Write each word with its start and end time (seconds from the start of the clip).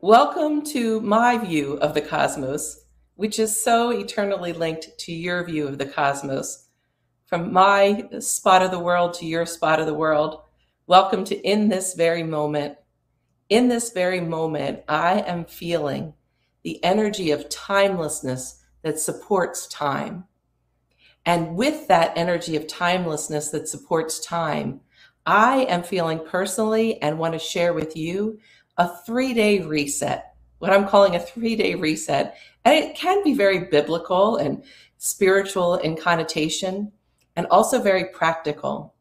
Welcome 0.00 0.62
to 0.66 1.00
my 1.00 1.36
view 1.36 1.72
of 1.78 1.92
the 1.92 2.00
cosmos, 2.00 2.84
which 3.16 3.40
is 3.40 3.60
so 3.60 3.90
eternally 3.90 4.52
linked 4.52 4.96
to 5.00 5.12
your 5.12 5.44
view 5.44 5.66
of 5.66 5.78
the 5.78 5.86
cosmos. 5.86 6.68
From 7.26 7.52
my 7.52 8.08
spot 8.20 8.62
of 8.62 8.70
the 8.70 8.78
world 8.78 9.14
to 9.14 9.26
your 9.26 9.44
spot 9.44 9.80
of 9.80 9.86
the 9.86 9.92
world, 9.92 10.42
welcome 10.86 11.24
to 11.24 11.36
in 11.36 11.68
this 11.68 11.94
very 11.94 12.22
moment. 12.22 12.76
In 13.48 13.66
this 13.66 13.90
very 13.90 14.20
moment, 14.20 14.84
I 14.86 15.18
am 15.22 15.46
feeling 15.46 16.14
the 16.62 16.82
energy 16.84 17.32
of 17.32 17.48
timelessness 17.48 18.62
that 18.82 19.00
supports 19.00 19.66
time. 19.66 20.26
And 21.26 21.56
with 21.56 21.88
that 21.88 22.12
energy 22.14 22.54
of 22.54 22.68
timelessness 22.68 23.48
that 23.48 23.66
supports 23.66 24.24
time, 24.24 24.82
I 25.26 25.64
am 25.64 25.82
feeling 25.82 26.20
personally 26.24 27.02
and 27.02 27.18
want 27.18 27.32
to 27.32 27.40
share 27.40 27.72
with 27.72 27.96
you 27.96 28.38
a 28.78 28.88
three 29.04 29.34
day 29.34 29.60
reset, 29.60 30.34
what 30.58 30.72
I'm 30.72 30.88
calling 30.88 31.16
a 31.16 31.20
three 31.20 31.56
day 31.56 31.74
reset. 31.74 32.36
And 32.64 32.74
it 32.74 32.96
can 32.96 33.22
be 33.24 33.34
very 33.34 33.64
biblical 33.64 34.36
and 34.36 34.62
spiritual 34.98 35.76
in 35.76 35.96
connotation 35.96 36.92
and 37.36 37.46
also 37.46 37.80
very 37.80 38.06
practical. 38.06 38.94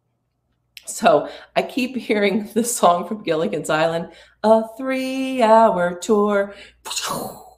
So 0.86 1.30
I 1.56 1.62
keep 1.62 1.96
hearing 1.96 2.50
the 2.54 2.64
song 2.64 3.08
from 3.08 3.24
Gilligan's 3.24 3.70
Island, 3.70 4.12
a 4.44 4.64
three 4.78 5.42
hour 5.42 5.96
tour. 5.96 6.56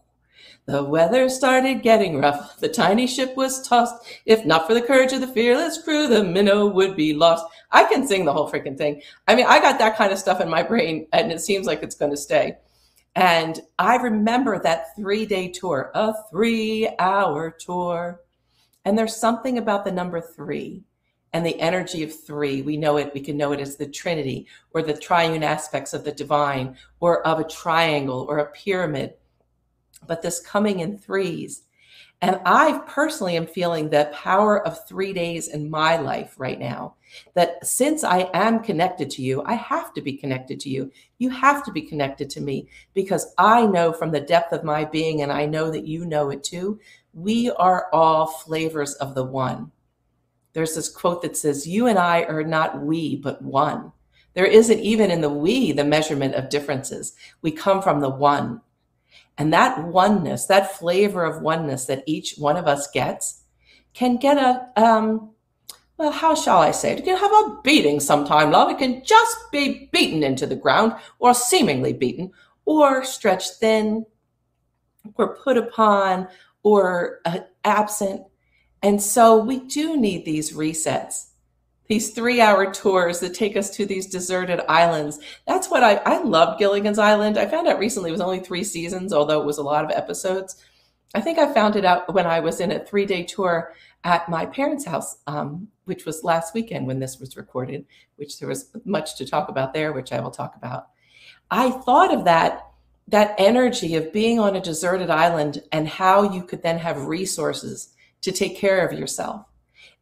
The 0.65 0.83
weather 0.83 1.27
started 1.27 1.83
getting 1.83 2.19
rough. 2.19 2.57
The 2.59 2.69
tiny 2.69 3.05
ship 3.05 3.35
was 3.35 3.67
tossed. 3.67 3.95
If 4.25 4.45
not 4.45 4.65
for 4.65 4.73
the 4.73 4.81
courage 4.81 5.11
of 5.11 5.19
the 5.19 5.27
fearless 5.27 5.81
crew, 5.81 6.07
the 6.07 6.23
minnow 6.23 6.67
would 6.67 6.95
be 6.95 7.13
lost. 7.13 7.45
I 7.71 7.83
can 7.83 8.07
sing 8.07 8.23
the 8.23 8.31
whole 8.31 8.49
freaking 8.49 8.77
thing. 8.77 9.01
I 9.27 9.35
mean, 9.35 9.45
I 9.45 9.59
got 9.59 9.77
that 9.79 9.97
kind 9.97 10.13
of 10.13 10.19
stuff 10.19 10.39
in 10.39 10.49
my 10.49 10.63
brain, 10.63 11.07
and 11.11 11.33
it 11.33 11.41
seems 11.41 11.67
like 11.67 11.83
it's 11.83 11.95
going 11.95 12.11
to 12.11 12.17
stay. 12.17 12.57
And 13.15 13.59
I 13.77 13.97
remember 13.97 14.57
that 14.59 14.95
three 14.95 15.25
day 15.25 15.49
tour, 15.49 15.91
a 15.93 16.13
three 16.31 16.89
hour 16.97 17.51
tour. 17.51 18.21
And 18.85 18.97
there's 18.97 19.15
something 19.15 19.57
about 19.57 19.83
the 19.83 19.91
number 19.91 20.21
three 20.21 20.83
and 21.33 21.45
the 21.45 21.59
energy 21.59 22.03
of 22.03 22.23
three. 22.23 22.61
We 22.61 22.77
know 22.77 22.97
it, 22.97 23.13
we 23.13 23.21
can 23.21 23.35
know 23.35 23.51
it 23.51 23.59
as 23.59 23.75
the 23.75 23.87
Trinity 23.87 24.47
or 24.73 24.81
the 24.81 24.97
triune 24.97 25.43
aspects 25.43 25.93
of 25.93 26.03
the 26.05 26.11
divine 26.11 26.77
or 26.99 27.25
of 27.27 27.39
a 27.39 27.47
triangle 27.47 28.25
or 28.29 28.37
a 28.37 28.51
pyramid 28.51 29.15
but 30.07 30.21
this 30.21 30.39
coming 30.39 30.79
in 30.79 30.97
threes. 30.97 31.63
And 32.21 32.39
I 32.45 32.81
personally 32.87 33.35
am 33.35 33.45
feeling 33.45 33.89
the 33.89 34.09
power 34.13 34.65
of 34.65 34.87
three 34.87 35.11
days 35.11 35.49
in 35.49 35.69
my 35.69 35.97
life 35.97 36.35
right 36.37 36.57
now. 36.57 36.95
That 37.33 37.65
since 37.67 38.03
I 38.03 38.29
am 38.33 38.63
connected 38.63 39.09
to 39.11 39.21
you, 39.21 39.43
I 39.45 39.55
have 39.55 39.93
to 39.93 40.01
be 40.01 40.13
connected 40.13 40.59
to 40.61 40.69
you. 40.69 40.89
You 41.17 41.29
have 41.31 41.65
to 41.65 41.71
be 41.71 41.81
connected 41.81 42.29
to 42.29 42.41
me 42.41 42.69
because 42.93 43.33
I 43.37 43.65
know 43.65 43.91
from 43.91 44.11
the 44.11 44.21
depth 44.21 44.53
of 44.53 44.63
my 44.63 44.85
being, 44.85 45.21
and 45.21 45.33
I 45.33 45.45
know 45.45 45.69
that 45.69 45.85
you 45.85 46.05
know 46.05 46.29
it 46.29 46.45
too, 46.45 46.79
we 47.13 47.51
are 47.51 47.89
all 47.91 48.27
flavors 48.27 48.93
of 48.95 49.15
the 49.15 49.25
one. 49.25 49.71
There's 50.53 50.75
this 50.75 50.89
quote 50.89 51.23
that 51.23 51.35
says, 51.35 51.67
You 51.67 51.87
and 51.87 51.99
I 51.99 52.23
are 52.23 52.43
not 52.43 52.81
we, 52.81 53.17
but 53.17 53.41
one. 53.41 53.91
There 54.33 54.45
isn't 54.45 54.79
even 54.79 55.11
in 55.11 55.21
the 55.21 55.29
we 55.29 55.71
the 55.71 55.83
measurement 55.83 56.35
of 56.35 56.49
differences. 56.49 57.15
We 57.41 57.51
come 57.51 57.81
from 57.81 57.99
the 57.99 58.09
one. 58.09 58.61
And 59.37 59.51
that 59.51 59.83
oneness, 59.83 60.45
that 60.45 60.77
flavor 60.77 61.23
of 61.23 61.41
oneness 61.41 61.85
that 61.85 62.03
each 62.05 62.35
one 62.37 62.57
of 62.57 62.67
us 62.67 62.89
gets, 62.91 63.41
can 63.93 64.17
get 64.17 64.37
a, 64.37 64.69
um, 64.75 65.31
well, 65.97 66.11
how 66.11 66.35
shall 66.35 66.59
I 66.59 66.71
say 66.71 66.91
it? 66.91 66.99
It 66.99 67.05
can 67.05 67.17
have 67.17 67.31
a 67.31 67.61
beating 67.63 67.99
sometime, 67.99 68.51
love. 68.51 68.69
It 68.69 68.77
can 68.77 69.03
just 69.03 69.37
be 69.51 69.89
beaten 69.91 70.23
into 70.23 70.45
the 70.45 70.55
ground, 70.55 70.93
or 71.19 71.33
seemingly 71.33 71.93
beaten, 71.93 72.31
or 72.65 73.03
stretched 73.03 73.53
thin, 73.59 74.05
or 75.15 75.35
put 75.37 75.57
upon, 75.57 76.27
or 76.63 77.19
uh, 77.25 77.39
absent. 77.63 78.21
And 78.81 79.01
so 79.01 79.43
we 79.43 79.59
do 79.61 79.97
need 79.97 80.25
these 80.25 80.53
resets 80.53 81.29
these 81.87 82.11
three 82.11 82.39
hour 82.39 82.71
tours 82.71 83.19
that 83.19 83.33
take 83.33 83.57
us 83.57 83.69
to 83.71 83.85
these 83.85 84.07
deserted 84.07 84.61
islands. 84.69 85.19
That's 85.47 85.69
what 85.69 85.83
I, 85.83 85.95
I 86.05 86.21
loved 86.23 86.59
Gilligan's 86.59 86.99
Island. 86.99 87.37
I 87.37 87.45
found 87.45 87.67
out 87.67 87.79
recently 87.79 88.09
it 88.09 88.13
was 88.13 88.21
only 88.21 88.39
three 88.39 88.63
seasons, 88.63 89.13
although 89.13 89.41
it 89.41 89.45
was 89.45 89.57
a 89.57 89.63
lot 89.63 89.83
of 89.83 89.91
episodes. 89.91 90.55
I 91.13 91.21
think 91.21 91.37
I 91.37 91.53
found 91.53 91.75
it 91.75 91.85
out 91.85 92.13
when 92.13 92.25
I 92.25 92.39
was 92.39 92.59
in 92.59 92.71
a 92.71 92.83
three 92.83 93.05
day 93.05 93.23
tour 93.23 93.73
at 94.03 94.27
my 94.29 94.45
parents' 94.45 94.85
house, 94.85 95.17
um, 95.27 95.67
which 95.85 96.05
was 96.05 96.23
last 96.23 96.53
weekend 96.53 96.87
when 96.87 96.99
this 96.99 97.19
was 97.19 97.37
recorded, 97.37 97.85
which 98.15 98.39
there 98.39 98.49
was 98.49 98.69
much 98.85 99.17
to 99.17 99.25
talk 99.25 99.49
about 99.49 99.73
there, 99.73 99.93
which 99.93 100.11
I 100.11 100.19
will 100.19 100.31
talk 100.31 100.55
about. 100.55 100.87
I 101.51 101.71
thought 101.71 102.13
of 102.13 102.25
that 102.25 102.67
that 103.09 103.35
energy 103.37 103.95
of 103.95 104.13
being 104.13 104.39
on 104.39 104.55
a 104.55 104.61
deserted 104.61 105.09
island 105.09 105.61
and 105.73 105.87
how 105.87 106.23
you 106.23 106.41
could 106.41 106.63
then 106.63 106.77
have 106.77 107.05
resources 107.05 107.93
to 108.21 108.31
take 108.31 108.55
care 108.55 108.87
of 108.87 108.97
yourself 108.97 109.45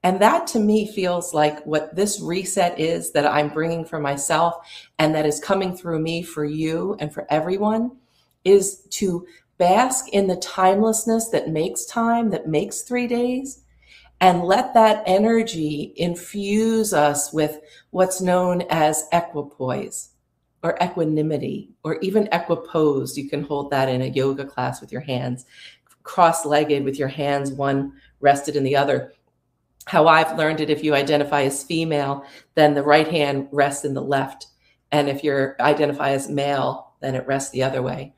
and 0.03 0.19
that 0.19 0.47
to 0.47 0.59
me 0.59 0.91
feels 0.91 1.33
like 1.33 1.63
what 1.65 1.95
this 1.95 2.19
reset 2.19 2.79
is 2.79 3.11
that 3.11 3.27
I'm 3.27 3.49
bringing 3.49 3.85
for 3.85 3.99
myself 3.99 4.55
and 4.97 5.13
that 5.13 5.25
is 5.25 5.39
coming 5.39 5.75
through 5.75 5.99
me 5.99 6.23
for 6.23 6.43
you 6.43 6.95
and 6.99 7.13
for 7.13 7.27
everyone 7.29 7.97
is 8.43 8.81
to 8.89 9.27
bask 9.59 10.09
in 10.09 10.25
the 10.25 10.37
timelessness 10.37 11.29
that 11.29 11.49
makes 11.49 11.85
time, 11.85 12.31
that 12.31 12.47
makes 12.47 12.81
three 12.81 13.05
days, 13.05 13.63
and 14.19 14.43
let 14.43 14.73
that 14.73 15.03
energy 15.05 15.93
infuse 15.97 16.93
us 16.93 17.31
with 17.31 17.59
what's 17.91 18.21
known 18.21 18.63
as 18.69 19.07
equipoise 19.11 20.09
or 20.63 20.77
equanimity 20.81 21.69
or 21.83 21.99
even 21.99 22.27
equiposed. 22.31 23.17
You 23.17 23.29
can 23.29 23.43
hold 23.43 23.69
that 23.69 23.89
in 23.89 24.01
a 24.01 24.07
yoga 24.07 24.45
class 24.45 24.81
with 24.81 24.91
your 24.91 25.01
hands 25.01 25.45
cross 26.03 26.45
legged 26.45 26.83
with 26.83 26.97
your 26.97 27.07
hands, 27.07 27.51
one 27.51 27.93
rested 28.19 28.55
in 28.55 28.63
the 28.63 28.75
other 28.75 29.13
how 29.85 30.07
I've 30.07 30.37
learned 30.37 30.61
it, 30.61 30.69
if 30.69 30.83
you 30.83 30.93
identify 30.93 31.43
as 31.43 31.63
female, 31.63 32.25
then 32.55 32.73
the 32.73 32.83
right 32.83 33.07
hand 33.07 33.47
rests 33.51 33.85
in 33.85 33.93
the 33.93 34.01
left. 34.01 34.47
And 34.91 35.09
if 35.09 35.23
you 35.23 35.53
identify 35.59 36.11
as 36.11 36.29
male, 36.29 36.93
then 37.01 37.15
it 37.15 37.25
rests 37.25 37.51
the 37.51 37.63
other 37.63 37.81
way. 37.81 38.13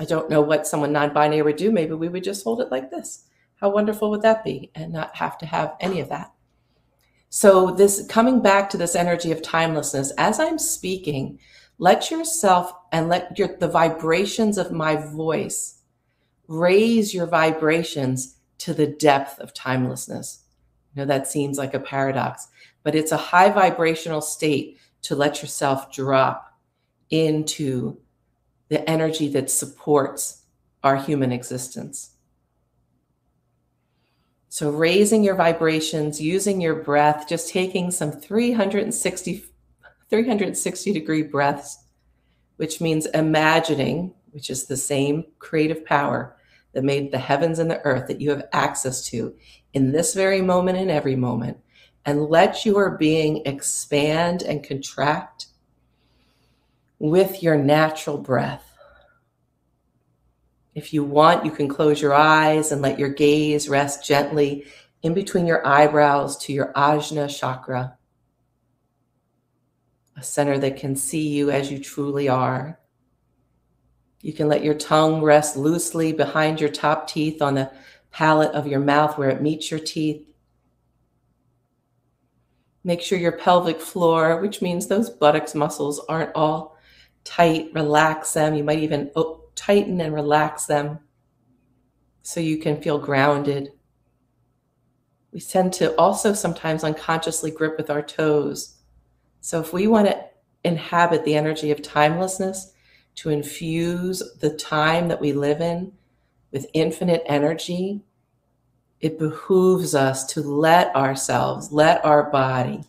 I 0.00 0.04
don't 0.04 0.30
know 0.30 0.40
what 0.40 0.66
someone 0.66 0.92
non 0.92 1.12
binary 1.12 1.42
would 1.42 1.56
do. 1.56 1.70
Maybe 1.70 1.94
we 1.94 2.08
would 2.08 2.24
just 2.24 2.42
hold 2.42 2.60
it 2.60 2.70
like 2.70 2.90
this. 2.90 3.24
How 3.56 3.70
wonderful 3.70 4.10
would 4.10 4.22
that 4.22 4.44
be? 4.44 4.70
And 4.74 4.92
not 4.92 5.16
have 5.16 5.38
to 5.38 5.46
have 5.46 5.76
any 5.80 6.00
of 6.00 6.08
that. 6.08 6.32
So, 7.30 7.70
this 7.70 8.06
coming 8.08 8.40
back 8.40 8.70
to 8.70 8.76
this 8.76 8.96
energy 8.96 9.30
of 9.30 9.42
timelessness, 9.42 10.12
as 10.18 10.40
I'm 10.40 10.58
speaking, 10.58 11.38
let 11.78 12.10
yourself 12.10 12.72
and 12.92 13.08
let 13.08 13.38
your, 13.38 13.56
the 13.58 13.68
vibrations 13.68 14.58
of 14.58 14.72
my 14.72 14.96
voice 14.96 15.80
raise 16.48 17.14
your 17.14 17.26
vibrations 17.26 18.36
to 18.58 18.74
the 18.74 18.86
depth 18.86 19.38
of 19.40 19.54
timelessness 19.54 20.43
know, 20.96 21.06
that 21.06 21.26
seems 21.26 21.58
like 21.58 21.74
a 21.74 21.80
paradox, 21.80 22.48
but 22.82 22.94
it's 22.94 23.12
a 23.12 23.16
high 23.16 23.50
vibrational 23.50 24.20
state 24.20 24.78
to 25.02 25.14
let 25.14 25.42
yourself 25.42 25.92
drop 25.92 26.58
into 27.10 27.98
the 28.68 28.88
energy 28.88 29.28
that 29.28 29.50
supports 29.50 30.44
our 30.82 30.96
human 30.96 31.32
existence. 31.32 32.10
So, 34.48 34.70
raising 34.70 35.24
your 35.24 35.34
vibrations, 35.34 36.20
using 36.20 36.60
your 36.60 36.76
breath, 36.76 37.26
just 37.28 37.48
taking 37.48 37.90
some 37.90 38.12
360, 38.12 39.44
360 40.08 40.92
degree 40.92 41.22
breaths, 41.22 41.84
which 42.56 42.80
means 42.80 43.06
imagining, 43.06 44.14
which 44.30 44.50
is 44.50 44.66
the 44.66 44.76
same 44.76 45.24
creative 45.40 45.84
power 45.84 46.36
that 46.72 46.84
made 46.84 47.10
the 47.10 47.18
heavens 47.18 47.58
and 47.58 47.70
the 47.70 47.80
earth 47.82 48.06
that 48.06 48.20
you 48.20 48.30
have 48.30 48.46
access 48.52 49.04
to 49.08 49.34
in 49.74 49.92
this 49.92 50.14
very 50.14 50.40
moment 50.40 50.78
and 50.78 50.90
every 50.90 51.16
moment 51.16 51.58
and 52.06 52.26
let 52.26 52.64
your 52.64 52.96
being 52.96 53.42
expand 53.44 54.42
and 54.42 54.62
contract 54.62 55.46
with 56.98 57.42
your 57.42 57.56
natural 57.56 58.18
breath. 58.18 58.70
If 60.74 60.92
you 60.92 61.04
want, 61.04 61.44
you 61.44 61.50
can 61.50 61.68
close 61.68 62.00
your 62.00 62.14
eyes 62.14 62.72
and 62.72 62.82
let 62.82 62.98
your 62.98 63.10
gaze 63.10 63.68
rest 63.68 64.04
gently 64.04 64.64
in 65.02 65.14
between 65.14 65.46
your 65.46 65.66
eyebrows 65.66 66.36
to 66.38 66.52
your 66.52 66.72
Ajna 66.72 67.28
chakra, 67.28 67.96
a 70.16 70.22
center 70.22 70.58
that 70.58 70.76
can 70.76 70.96
see 70.96 71.28
you 71.28 71.50
as 71.50 71.70
you 71.70 71.78
truly 71.78 72.28
are. 72.28 72.78
You 74.20 74.32
can 74.32 74.48
let 74.48 74.64
your 74.64 74.74
tongue 74.74 75.20
rest 75.22 75.56
loosely 75.56 76.12
behind 76.12 76.60
your 76.60 76.70
top 76.70 77.06
teeth 77.06 77.42
on 77.42 77.54
the 77.54 77.70
palate 78.14 78.52
of 78.52 78.68
your 78.68 78.78
mouth 78.78 79.18
where 79.18 79.28
it 79.28 79.42
meets 79.42 79.72
your 79.72 79.80
teeth. 79.80 80.24
Make 82.84 83.02
sure 83.02 83.18
your 83.18 83.32
pelvic 83.32 83.80
floor, 83.80 84.40
which 84.40 84.62
means 84.62 84.86
those 84.86 85.10
buttocks 85.10 85.52
muscles 85.52 85.98
aren't 86.08 86.34
all 86.36 86.78
tight, 87.24 87.70
relax 87.74 88.32
them. 88.32 88.54
You 88.54 88.62
might 88.62 88.78
even 88.78 89.10
oh, 89.16 89.46
tighten 89.56 90.00
and 90.00 90.14
relax 90.14 90.66
them 90.66 91.00
so 92.22 92.38
you 92.38 92.58
can 92.58 92.80
feel 92.80 92.98
grounded. 92.98 93.72
We 95.32 95.40
tend 95.40 95.72
to 95.74 95.92
also 95.96 96.34
sometimes 96.34 96.84
unconsciously 96.84 97.50
grip 97.50 97.76
with 97.76 97.90
our 97.90 98.02
toes. 98.02 98.76
So 99.40 99.58
if 99.58 99.72
we 99.72 99.88
want 99.88 100.06
to 100.06 100.24
inhabit 100.62 101.24
the 101.24 101.34
energy 101.34 101.72
of 101.72 101.82
timelessness, 101.82 102.70
to 103.16 103.30
infuse 103.30 104.22
the 104.40 104.50
time 104.50 105.06
that 105.08 105.20
we 105.20 105.32
live 105.32 105.60
in 105.60 105.92
with 106.54 106.70
infinite 106.72 107.24
energy, 107.26 108.00
it 109.00 109.18
behooves 109.18 109.92
us 109.92 110.24
to 110.24 110.40
let 110.40 110.94
ourselves, 110.94 111.72
let 111.72 112.02
our 112.04 112.30
body 112.30 112.84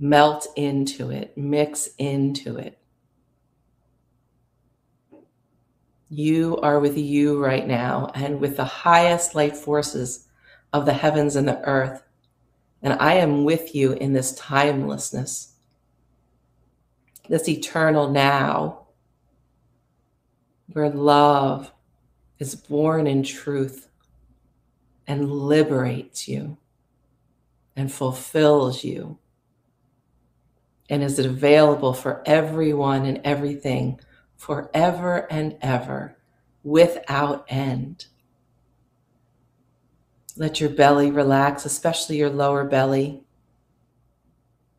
melt 0.00 0.48
into 0.56 1.12
it, 1.12 1.38
mix 1.38 1.90
into 1.96 2.56
it. 2.56 2.76
You 6.10 6.58
are 6.58 6.80
with 6.80 6.98
you 6.98 7.42
right 7.42 7.66
now 7.66 8.10
and 8.16 8.40
with 8.40 8.56
the 8.56 8.64
highest 8.64 9.36
light 9.36 9.56
forces 9.56 10.26
of 10.72 10.86
the 10.86 10.92
heavens 10.92 11.36
and 11.36 11.46
the 11.46 11.62
earth. 11.62 12.02
And 12.82 12.94
I 12.94 13.14
am 13.14 13.44
with 13.44 13.76
you 13.76 13.92
in 13.92 14.12
this 14.12 14.34
timelessness, 14.34 15.54
this 17.28 17.48
eternal 17.48 18.10
now, 18.10 18.88
where 20.72 20.90
love 20.90 21.70
is 22.38 22.54
born 22.54 23.06
in 23.06 23.22
truth 23.22 23.88
and 25.06 25.30
liberates 25.30 26.26
you 26.28 26.56
and 27.76 27.92
fulfills 27.92 28.84
you 28.84 29.18
and 30.88 31.02
is 31.02 31.18
available 31.18 31.92
for 31.92 32.22
everyone 32.26 33.06
and 33.06 33.20
everything 33.24 34.00
forever 34.36 35.26
and 35.30 35.56
ever 35.62 36.16
without 36.62 37.44
end. 37.48 38.06
Let 40.36 40.60
your 40.60 40.70
belly 40.70 41.10
relax, 41.10 41.64
especially 41.64 42.16
your 42.16 42.30
lower 42.30 42.64
belly. 42.64 43.22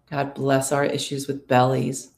God 0.10 0.34
bless 0.36 0.72
our 0.72 0.86
issues 0.86 1.28
with 1.28 1.48
bellies. 1.48 2.12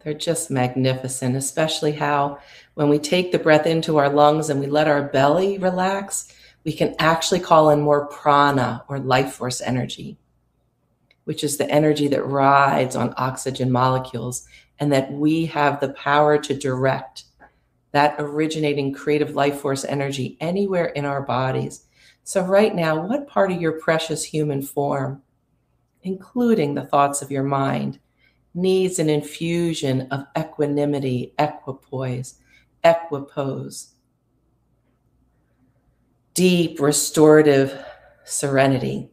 They're 0.00 0.14
just 0.14 0.50
magnificent, 0.50 1.36
especially 1.36 1.92
how 1.92 2.38
when 2.74 2.88
we 2.88 2.98
take 2.98 3.32
the 3.32 3.38
breath 3.38 3.66
into 3.66 3.96
our 3.96 4.08
lungs 4.08 4.50
and 4.50 4.60
we 4.60 4.66
let 4.66 4.88
our 4.88 5.02
belly 5.02 5.58
relax, 5.58 6.32
we 6.64 6.72
can 6.72 6.94
actually 6.98 7.40
call 7.40 7.70
in 7.70 7.80
more 7.80 8.06
prana 8.06 8.84
or 8.88 8.98
life 8.98 9.32
force 9.32 9.60
energy, 9.60 10.16
which 11.24 11.42
is 11.42 11.56
the 11.56 11.68
energy 11.70 12.08
that 12.08 12.24
rides 12.24 12.94
on 12.94 13.14
oxygen 13.16 13.72
molecules 13.72 14.46
and 14.78 14.92
that 14.92 15.10
we 15.12 15.46
have 15.46 15.80
the 15.80 15.92
power 15.94 16.38
to 16.38 16.54
direct 16.54 17.24
that 17.92 18.16
originating 18.18 18.92
creative 18.92 19.34
life 19.34 19.60
force 19.60 19.84
energy 19.84 20.36
anywhere 20.40 20.86
in 20.86 21.04
our 21.04 21.22
bodies. 21.22 21.86
So, 22.22 22.42
right 22.42 22.74
now, 22.74 23.06
what 23.06 23.28
part 23.28 23.50
of 23.50 23.60
your 23.60 23.80
precious 23.80 24.24
human 24.24 24.62
form, 24.62 25.22
including 26.02 26.74
the 26.74 26.84
thoughts 26.84 27.22
of 27.22 27.30
your 27.30 27.42
mind, 27.42 27.98
needs 28.58 28.98
an 28.98 29.08
infusion 29.08 30.08
of 30.10 30.26
equanimity, 30.36 31.32
equipoise, 31.38 32.34
equipose, 32.84 33.92
deep 36.34 36.80
restorative 36.80 37.78
serenity? 38.24 39.10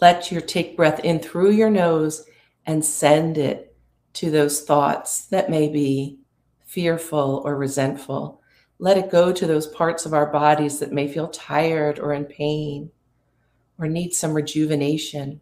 Let 0.00 0.32
your 0.32 0.40
take 0.40 0.76
breath 0.76 1.00
in 1.00 1.20
through 1.20 1.52
your 1.52 1.70
nose 1.70 2.24
and 2.66 2.84
send 2.84 3.38
it 3.38 3.76
to 4.14 4.30
those 4.30 4.62
thoughts 4.62 5.26
that 5.26 5.50
may 5.50 5.68
be 5.68 6.18
fearful 6.64 7.42
or 7.44 7.56
resentful. 7.56 8.40
Let 8.78 8.96
it 8.96 9.10
go 9.10 9.32
to 9.32 9.46
those 9.46 9.66
parts 9.66 10.06
of 10.06 10.14
our 10.14 10.26
bodies 10.26 10.78
that 10.80 10.92
may 10.92 11.08
feel 11.08 11.28
tired 11.28 11.98
or 11.98 12.12
in 12.12 12.24
pain 12.24 12.90
or 13.78 13.86
need 13.86 14.12
some 14.12 14.32
rejuvenation. 14.32 15.40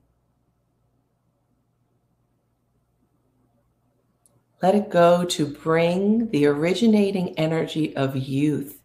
Let 4.62 4.74
it 4.76 4.90
go 4.90 5.24
to 5.24 5.46
bring 5.46 6.30
the 6.30 6.46
originating 6.46 7.38
energy 7.38 7.94
of 7.96 8.16
youth 8.16 8.80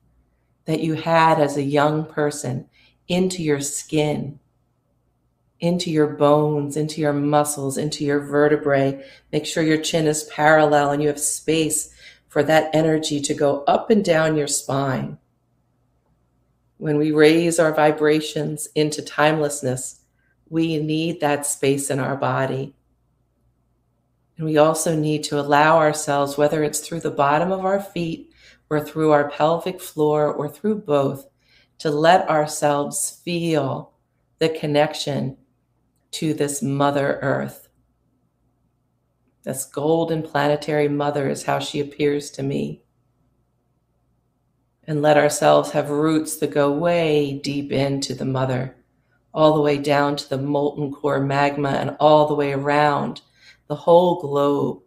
that 0.65 0.81
you 0.81 0.95
had 0.95 1.39
as 1.39 1.55
a 1.55 1.63
young 1.63 2.05
person 2.05 2.67
into 3.07 3.43
your 3.43 3.61
skin 3.61 4.39
into 5.59 5.89
your 5.89 6.07
bones, 6.07 6.77
into 6.77 7.01
your 7.01 7.13
muscles, 7.13 7.77
into 7.77 8.05
your 8.05 8.19
vertebrae. 8.19 9.03
Make 9.31 9.45
sure 9.45 9.63
your 9.63 9.81
chin 9.81 10.07
is 10.07 10.23
parallel 10.25 10.91
and 10.91 11.01
you 11.01 11.07
have 11.07 11.19
space 11.19 11.93
for 12.27 12.43
that 12.43 12.69
energy 12.73 13.19
to 13.21 13.33
go 13.33 13.63
up 13.63 13.89
and 13.89 14.03
down 14.03 14.37
your 14.37 14.47
spine. 14.47 15.17
When 16.77 16.97
we 16.97 17.11
raise 17.11 17.59
our 17.59 17.73
vibrations 17.73 18.67
into 18.75 19.01
timelessness, 19.01 20.01
we 20.49 20.77
need 20.77 21.21
that 21.21 21.45
space 21.45 21.89
in 21.89 21.99
our 21.99 22.15
body. 22.15 22.75
And 24.37 24.45
we 24.45 24.57
also 24.57 24.95
need 24.95 25.23
to 25.25 25.39
allow 25.39 25.77
ourselves, 25.77 26.37
whether 26.37 26.63
it's 26.63 26.79
through 26.79 26.99
the 26.99 27.11
bottom 27.11 27.51
of 27.51 27.65
our 27.65 27.79
feet 27.79 28.31
or 28.69 28.79
through 28.79 29.11
our 29.11 29.29
pelvic 29.29 29.81
floor 29.81 30.31
or 30.31 30.47
through 30.47 30.81
both, 30.81 31.27
to 31.79 31.89
let 31.89 32.29
ourselves 32.29 33.19
feel 33.23 33.93
the 34.39 34.49
connection 34.49 35.37
to 36.11 36.33
this 36.33 36.61
Mother 36.61 37.19
Earth. 37.21 37.67
This 39.43 39.65
golden 39.65 40.21
planetary 40.21 40.87
mother 40.87 41.29
is 41.29 41.43
how 41.43 41.59
she 41.59 41.79
appears 41.79 42.29
to 42.31 42.43
me. 42.43 42.83
And 44.83 45.01
let 45.01 45.17
ourselves 45.17 45.71
have 45.71 45.89
roots 45.89 46.37
that 46.37 46.51
go 46.51 46.71
way 46.71 47.39
deep 47.43 47.71
into 47.71 48.13
the 48.13 48.25
mother, 48.25 48.75
all 49.33 49.53
the 49.53 49.61
way 49.61 49.77
down 49.77 50.15
to 50.17 50.29
the 50.29 50.37
molten 50.37 50.91
core 50.91 51.19
magma 51.19 51.69
and 51.69 51.95
all 51.99 52.27
the 52.27 52.35
way 52.35 52.53
around 52.53 53.21
the 53.67 53.75
whole 53.75 54.21
globe, 54.21 54.81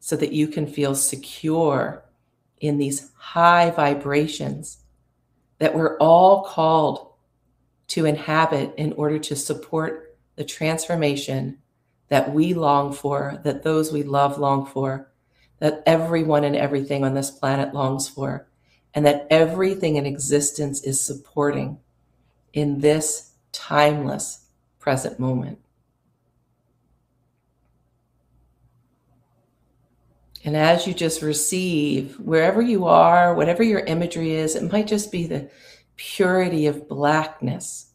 so 0.00 0.16
that 0.16 0.32
you 0.32 0.48
can 0.48 0.66
feel 0.66 0.94
secure 0.94 2.04
in 2.60 2.78
these 2.78 3.10
high 3.16 3.70
vibrations 3.70 4.78
that 5.58 5.74
we're 5.74 5.96
all 5.98 6.44
called 6.44 7.12
to 7.88 8.04
inhabit 8.04 8.74
in 8.76 8.92
order 8.94 9.18
to 9.18 9.36
support 9.36 10.16
the 10.36 10.44
transformation 10.44 11.58
that 12.08 12.32
we 12.32 12.54
long 12.54 12.92
for, 12.92 13.40
that 13.42 13.62
those 13.62 13.92
we 13.92 14.02
love 14.02 14.38
long 14.38 14.66
for, 14.66 15.10
that 15.58 15.82
everyone 15.86 16.44
and 16.44 16.54
everything 16.54 17.04
on 17.04 17.14
this 17.14 17.30
planet 17.30 17.74
longs 17.74 18.08
for, 18.08 18.46
and 18.94 19.04
that 19.06 19.26
everything 19.30 19.96
in 19.96 20.06
existence 20.06 20.82
is 20.82 21.00
supporting 21.00 21.78
in 22.52 22.80
this 22.80 23.32
timeless 23.52 24.46
present 24.78 25.18
moment. 25.18 25.58
And 30.46 30.56
as 30.56 30.86
you 30.86 30.94
just 30.94 31.22
receive, 31.22 32.20
wherever 32.20 32.62
you 32.62 32.86
are, 32.86 33.34
whatever 33.34 33.64
your 33.64 33.80
imagery 33.80 34.36
is, 34.36 34.54
it 34.54 34.70
might 34.70 34.86
just 34.86 35.10
be 35.10 35.26
the 35.26 35.50
purity 35.96 36.68
of 36.68 36.88
blackness 36.88 37.90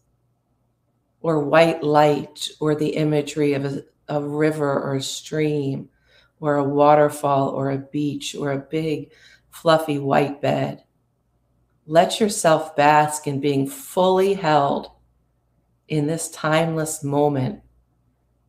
or 1.22 1.46
white 1.46 1.82
light 1.82 2.50
or 2.60 2.76
the 2.76 2.90
imagery 2.90 3.54
of 3.54 3.64
a, 3.64 3.84
a 4.10 4.22
river 4.22 4.70
or 4.70 4.96
a 4.96 5.02
stream 5.02 5.88
or 6.42 6.58
a 6.58 6.64
waterfall 6.64 7.52
or 7.52 7.72
a 7.72 7.78
beach 7.78 8.36
or 8.36 8.52
a 8.52 8.58
big 8.58 9.14
fluffy 9.50 9.98
white 9.98 10.42
bed. 10.42 10.84
Let 11.86 12.20
yourself 12.20 12.76
bask 12.76 13.28
in 13.28 13.40
being 13.40 13.66
fully 13.66 14.34
held 14.34 14.92
in 15.88 16.06
this 16.06 16.30
timeless 16.32 17.02
moment 17.02 17.62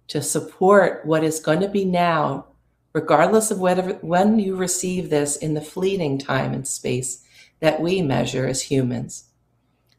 to 0.09 0.21
support 0.21 1.07
what 1.07 1.23
is 1.23 1.39
going 1.39 1.61
to 1.61 1.69
be 1.69 1.85
now, 1.85 2.52
regardless 2.93 3.51
of 3.51 3.59
whether 3.59 3.95
when 4.03 4.39
you 4.39 4.57
receive 4.57 5.11
this 5.11 5.37
in 5.37 5.55
the 5.55 5.61
fleeting 5.61 6.19
time 6.19 6.53
and 6.53 6.67
space 6.67 7.25
that 7.61 7.81
we 7.81 8.03
measure 8.03 8.47
as 8.47 8.63
humans. 8.63 9.31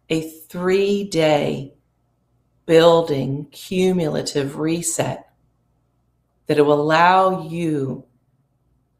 A 0.09 0.21
three 0.21 1.03
day 1.03 1.73
building 2.65 3.47
cumulative 3.51 4.57
reset 4.57 5.29
that 6.47 6.63
will 6.65 6.81
allow 6.81 7.47
you 7.47 8.05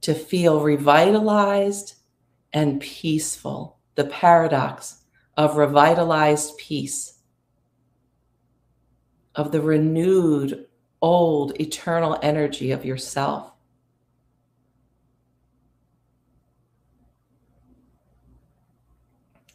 to 0.02 0.14
feel 0.14 0.60
revitalized 0.62 1.96
and 2.52 2.80
peaceful. 2.82 3.80
The 3.96 4.06
paradox 4.06 5.04
of 5.38 5.56
revitalized 5.56 6.58
peace, 6.58 7.20
of 9.36 9.52
the 9.52 9.62
renewed, 9.62 10.68
old, 11.02 11.60
eternal 11.60 12.18
energy 12.22 12.72
of 12.72 12.86
yourself. 12.86 13.53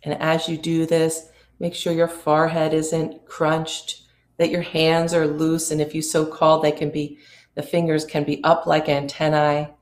And 0.02 0.14
as 0.20 0.48
you 0.48 0.56
do 0.56 0.86
this, 0.86 1.28
Make 1.60 1.74
sure 1.74 1.92
your 1.92 2.08
forehead 2.08 2.72
isn't 2.72 3.26
crunched, 3.26 4.02
that 4.36 4.50
your 4.50 4.62
hands 4.62 5.12
are 5.12 5.26
loose, 5.26 5.70
and 5.70 5.80
if 5.80 5.94
you 5.94 6.02
so 6.02 6.24
call, 6.24 6.60
they 6.60 6.70
can 6.70 6.90
be, 6.90 7.18
the 7.54 7.62
fingers 7.62 8.04
can 8.04 8.22
be 8.22 8.42
up 8.44 8.66
like 8.66 8.88
antennae. 8.88 9.74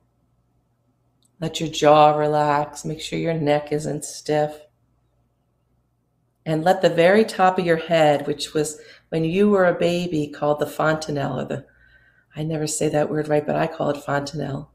Let 1.39 1.59
your 1.59 1.69
jaw 1.69 2.17
relax. 2.17 2.83
Make 2.83 2.99
sure 2.99 3.19
your 3.19 3.35
neck 3.35 3.71
isn't 3.71 4.03
stiff. 4.03 4.59
And 6.47 6.63
let 6.63 6.81
the 6.81 6.89
very 6.89 7.23
top 7.23 7.59
of 7.59 7.65
your 7.65 7.77
head, 7.77 8.25
which 8.25 8.55
was 8.55 8.79
when 9.09 9.23
you 9.23 9.49
were 9.49 9.65
a 9.65 9.77
baby 9.77 10.27
called 10.27 10.59
the 10.59 10.65
fontanelle, 10.65 11.41
or 11.41 11.45
the, 11.45 11.65
I 12.35 12.41
never 12.41 12.65
say 12.65 12.89
that 12.89 13.11
word 13.11 13.27
right, 13.27 13.45
but 13.45 13.55
I 13.55 13.67
call 13.67 13.91
it 13.91 14.03
fontanelle. 14.03 14.71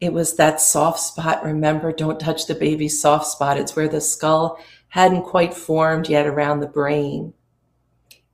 It 0.00 0.12
was 0.12 0.36
that 0.36 0.60
soft 0.60 1.00
spot. 1.00 1.44
Remember, 1.44 1.92
don't 1.92 2.20
touch 2.20 2.46
the 2.46 2.54
baby's 2.54 3.00
soft 3.00 3.26
spot. 3.26 3.58
It's 3.58 3.74
where 3.74 3.88
the 3.88 4.00
skull 4.00 4.58
hadn't 4.88 5.24
quite 5.24 5.54
formed 5.54 6.08
yet 6.08 6.26
around 6.26 6.60
the 6.60 6.66
brain. 6.66 7.34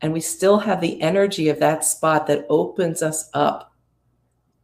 And 0.00 0.12
we 0.12 0.21
still 0.21 0.59
have 0.61 0.80
the 0.80 1.00
energy 1.00 1.49
of 1.49 1.61
that 1.61 1.85
spot 1.85 2.26
that 2.26 2.47
opens 2.49 3.02
us 3.02 3.30
up 3.33 3.73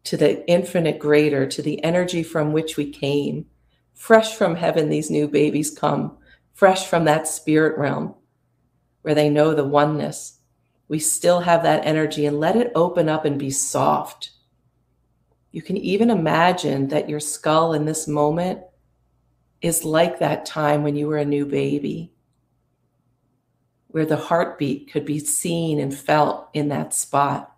to 0.05 0.17
the 0.17 0.47
infinite 0.49 0.99
greater, 0.99 1.47
to 1.47 1.63
the 1.63 1.83
energy 1.83 2.23
from 2.23 2.53
which 2.53 2.77
we 2.77 2.91
came. 2.91 3.47
Fresh 3.95 4.35
from 4.35 4.57
heaven, 4.57 4.89
these 4.89 5.11
new 5.11 5.27
babies 5.29 5.71
come, 5.71 6.17
fresh 6.53 6.87
from 6.87 7.05
that 7.05 7.27
spirit 7.27 7.79
realm 7.79 8.15
where 9.03 9.15
they 9.15 9.31
know 9.31 9.55
the 9.55 9.65
oneness. 9.65 10.39
We 10.89 10.99
still 10.99 11.41
have 11.41 11.63
that 11.63 11.87
energy 11.87 12.27
and 12.27 12.41
let 12.41 12.57
it 12.57 12.73
open 12.75 13.09
up 13.09 13.25
and 13.25 13.39
be 13.39 13.51
soft. 13.51 14.31
You 15.53 15.63
can 15.63 15.77
even 15.77 16.11
imagine 16.11 16.89
that 16.89 17.09
your 17.09 17.21
skull 17.21 17.73
in 17.73 17.85
this 17.85 18.07
moment 18.07 18.61
is 19.61 19.85
like 19.85 20.19
that 20.19 20.47
time 20.47 20.83
when 20.83 20.97
you 20.97 21.07
were 21.09 21.19
a 21.19 21.25
new 21.25 21.45
baby, 21.45 22.13
where 23.89 24.07
the 24.07 24.17
heartbeat 24.17 24.91
could 24.93 25.05
be 25.05 25.19
seen 25.19 25.81
and 25.81 25.95
felt 25.95 26.49
in 26.55 26.69
that 26.69 26.95
spot, 26.95 27.53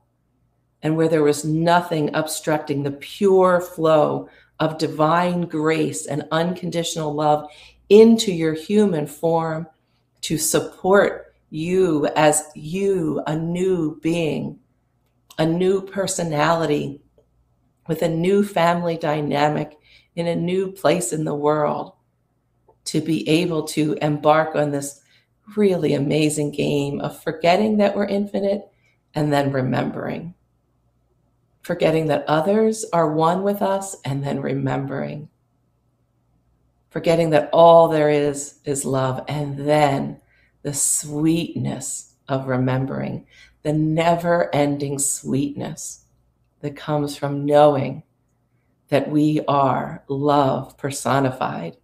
and 0.82 0.96
where 0.96 1.08
there 1.08 1.22
was 1.22 1.44
nothing 1.44 2.14
obstructing 2.14 2.82
the 2.82 2.92
pure 2.92 3.60
flow 3.60 4.28
of 4.58 4.78
divine 4.78 5.42
grace 5.42 6.06
and 6.06 6.26
unconditional 6.32 7.12
love 7.12 7.46
into 7.88 8.32
your 8.32 8.54
human 8.54 9.06
form 9.06 9.66
to 10.22 10.38
support 10.38 11.34
you 11.50 12.06
as 12.16 12.44
you, 12.54 13.22
a 13.26 13.36
new 13.36 14.00
being, 14.00 14.58
a 15.38 15.44
new 15.44 15.82
personality 15.82 17.02
with 17.86 18.02
a 18.02 18.08
new 18.08 18.44
family 18.44 18.96
dynamic 18.96 19.78
in 20.14 20.26
a 20.26 20.36
new 20.36 20.70
place 20.70 21.12
in 21.12 21.24
the 21.24 21.34
world 21.34 21.92
to 22.84 23.00
be 23.00 23.28
able 23.28 23.64
to 23.64 23.96
embark 24.02 24.54
on 24.54 24.70
this 24.70 25.00
really 25.56 25.94
amazing 25.94 26.50
game 26.50 27.00
of 27.00 27.22
forgetting 27.22 27.76
that 27.78 27.96
we're 27.96 28.06
infinite 28.06 28.70
and 29.14 29.32
then 29.32 29.52
remembering. 29.52 30.34
Forgetting 31.62 32.06
that 32.08 32.24
others 32.26 32.84
are 32.92 33.12
one 33.12 33.42
with 33.42 33.62
us 33.62 33.96
and 34.04 34.24
then 34.24 34.40
remembering. 34.40 35.28
Forgetting 36.90 37.30
that 37.30 37.48
all 37.52 37.88
there 37.88 38.10
is 38.10 38.58
is 38.64 38.84
love 38.84 39.24
and 39.28 39.58
then 39.58 40.20
the 40.62 40.74
sweetness 40.74 42.14
of 42.28 42.48
remembering, 42.48 43.26
the 43.62 43.72
never 43.72 44.54
ending 44.54 44.98
sweetness 44.98 46.01
that 46.62 46.76
comes 46.76 47.16
from 47.16 47.44
knowing 47.44 48.02
that 48.88 49.10
we 49.10 49.40
are 49.48 50.04
love 50.08 50.78
personified, 50.78 51.76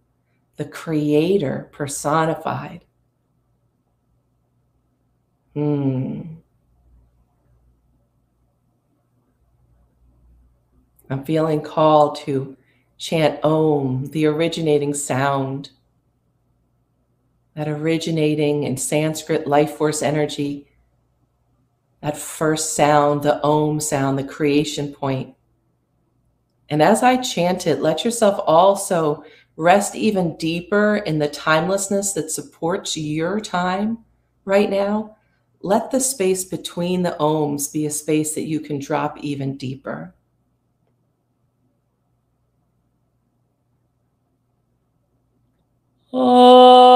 the 0.55 0.65
creator 0.65 1.69
personified. 1.71 2.85
Hmm. 5.53 6.21
I'm 11.09 11.23
feeling 11.23 11.61
called 11.61 12.17
to 12.17 12.55
chant 12.97 13.43
Om, 13.43 14.05
the 14.11 14.27
originating 14.27 14.93
sound, 14.93 15.71
that 17.55 17.67
originating 17.67 18.63
in 18.63 18.77
Sanskrit 18.77 19.47
life 19.47 19.71
force 19.71 20.01
energy, 20.01 20.68
that 22.01 22.17
first 22.17 22.75
sound, 22.75 23.23
the 23.23 23.43
Om 23.43 23.79
sound, 23.79 24.17
the 24.17 24.23
creation 24.23 24.93
point. 24.93 25.35
And 26.69 26.81
as 26.81 27.03
I 27.03 27.17
chant 27.17 27.67
it, 27.67 27.81
let 27.81 28.05
yourself 28.05 28.39
also 28.45 29.23
rest 29.55 29.95
even 29.95 30.37
deeper 30.37 30.97
in 30.97 31.19
the 31.19 31.27
timelessness 31.27 32.13
that 32.13 32.31
supports 32.31 32.95
your 32.95 33.39
time 33.39 33.97
right 34.45 34.69
now. 34.69 35.17
Let 35.61 35.91
the 35.91 35.99
space 35.99 36.45
between 36.45 37.03
the 37.03 37.17
ohms 37.19 37.73
be 37.73 37.85
a 37.85 37.91
space 37.91 38.35
that 38.35 38.47
you 38.47 38.61
can 38.61 38.79
drop 38.79 39.17
even 39.17 39.57
deeper. 39.57 40.15
Oh. 46.13 46.89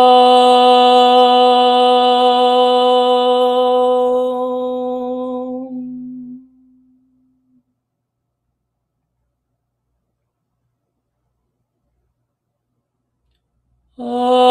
Oh. 13.97 14.42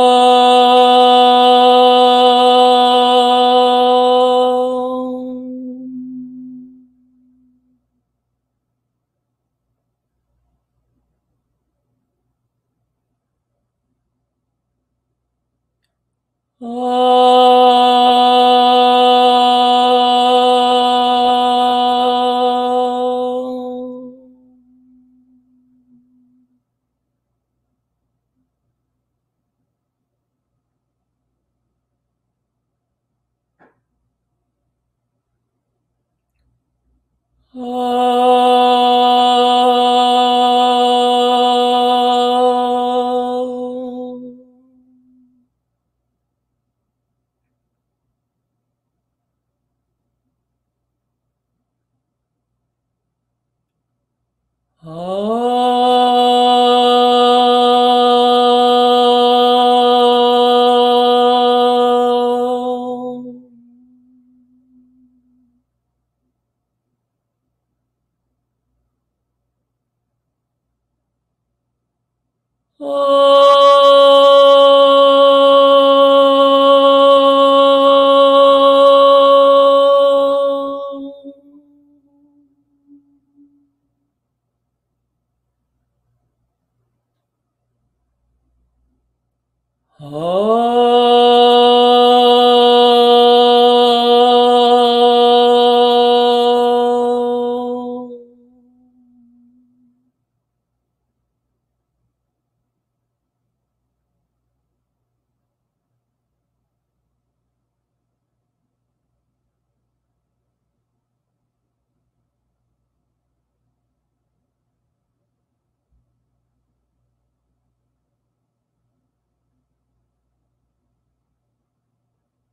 哦。 54.84 55.41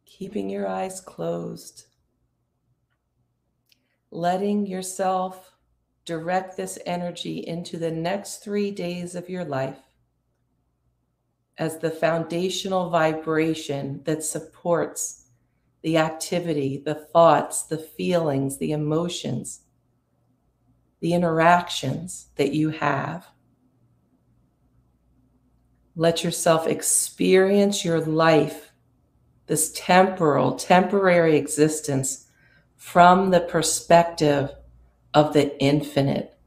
Keeping 0.09 0.49
your 0.49 0.67
eyes 0.67 0.99
closed, 0.99 1.85
letting 4.11 4.65
yourself 4.65 5.53
direct 6.03 6.57
this 6.57 6.79
energy 6.85 7.47
into 7.47 7.77
the 7.77 7.91
next 7.91 8.37
three 8.43 8.71
days 8.71 9.13
of 9.13 9.29
your 9.29 9.45
life 9.45 9.77
as 11.59 11.77
the 11.77 11.91
foundational 11.91 12.89
vibration 12.89 14.01
that 14.05 14.23
supports 14.23 15.27
the 15.83 15.97
activity, 15.97 16.81
the 16.83 16.95
thoughts, 16.95 17.63
the 17.63 17.77
feelings, 17.77 18.57
the 18.57 18.71
emotions, 18.71 19.61
the 21.01 21.13
interactions 21.13 22.27
that 22.35 22.53
you 22.53 22.69
have. 22.69 23.27
Let 25.95 26.23
yourself 26.23 26.65
experience 26.65 27.85
your 27.85 28.01
life, 28.01 28.68
this 29.49 29.71
temporal, 29.73 30.53
temporary 30.53 31.35
existence, 31.35 32.27
from 32.77 33.31
the 33.31 33.41
perspective 33.41 34.51
of 35.13 35.33
the 35.33 35.59
infinite, 35.61 36.37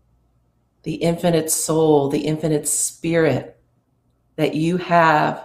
the 0.84 0.94
infinite 0.94 1.50
soul, 1.50 2.08
the 2.08 2.20
infinite 2.20 2.66
spirit 2.66 3.60
that 4.36 4.54
you 4.54 4.78
have 4.78 5.44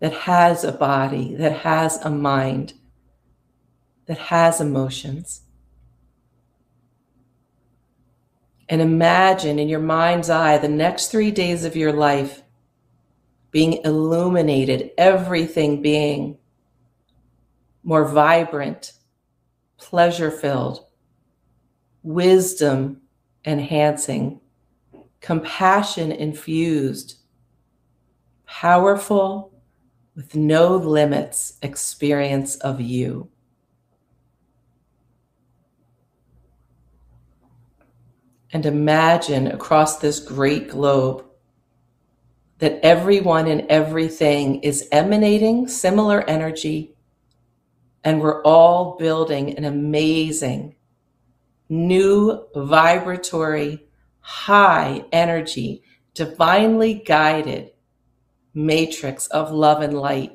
that 0.00 0.12
has 0.12 0.62
a 0.62 0.70
body, 0.70 1.34
that 1.34 1.52
has 1.52 1.96
a 2.04 2.10
mind, 2.10 2.74
that 4.06 4.18
has 4.18 4.60
emotions. 4.60 5.40
And 8.68 8.82
imagine 8.82 9.58
in 9.58 9.68
your 9.68 9.80
mind's 9.80 10.28
eye 10.28 10.58
the 10.58 10.68
next 10.68 11.08
three 11.08 11.30
days 11.30 11.64
of 11.64 11.74
your 11.74 11.92
life 11.92 12.42
being 13.58 13.80
illuminated, 13.84 14.92
everything 14.96 15.82
being 15.82 16.38
more 17.82 18.06
vibrant, 18.06 18.92
pleasure 19.78 20.30
filled, 20.30 20.86
wisdom 22.04 23.00
enhancing, 23.44 24.40
compassion 25.20 26.12
infused, 26.12 27.16
powerful, 28.46 29.52
with 30.14 30.36
no 30.36 30.76
limits 30.76 31.58
experience 31.60 32.54
of 32.58 32.80
you. 32.80 33.28
And 38.52 38.64
imagine 38.64 39.48
across 39.48 39.98
this 39.98 40.20
great 40.20 40.70
globe 40.70 41.27
that 42.58 42.80
everyone 42.84 43.46
and 43.46 43.66
everything 43.68 44.60
is 44.62 44.88
emanating 44.90 45.68
similar 45.68 46.22
energy, 46.28 46.96
and 48.02 48.20
we're 48.20 48.42
all 48.42 48.96
building 48.96 49.56
an 49.56 49.64
amazing, 49.64 50.74
new, 51.68 52.46
vibratory, 52.54 53.88
high 54.20 55.04
energy, 55.12 55.82
divinely 56.14 56.94
guided 56.94 57.70
matrix 58.54 59.28
of 59.28 59.52
love 59.52 59.82
and 59.82 59.96
light 59.96 60.32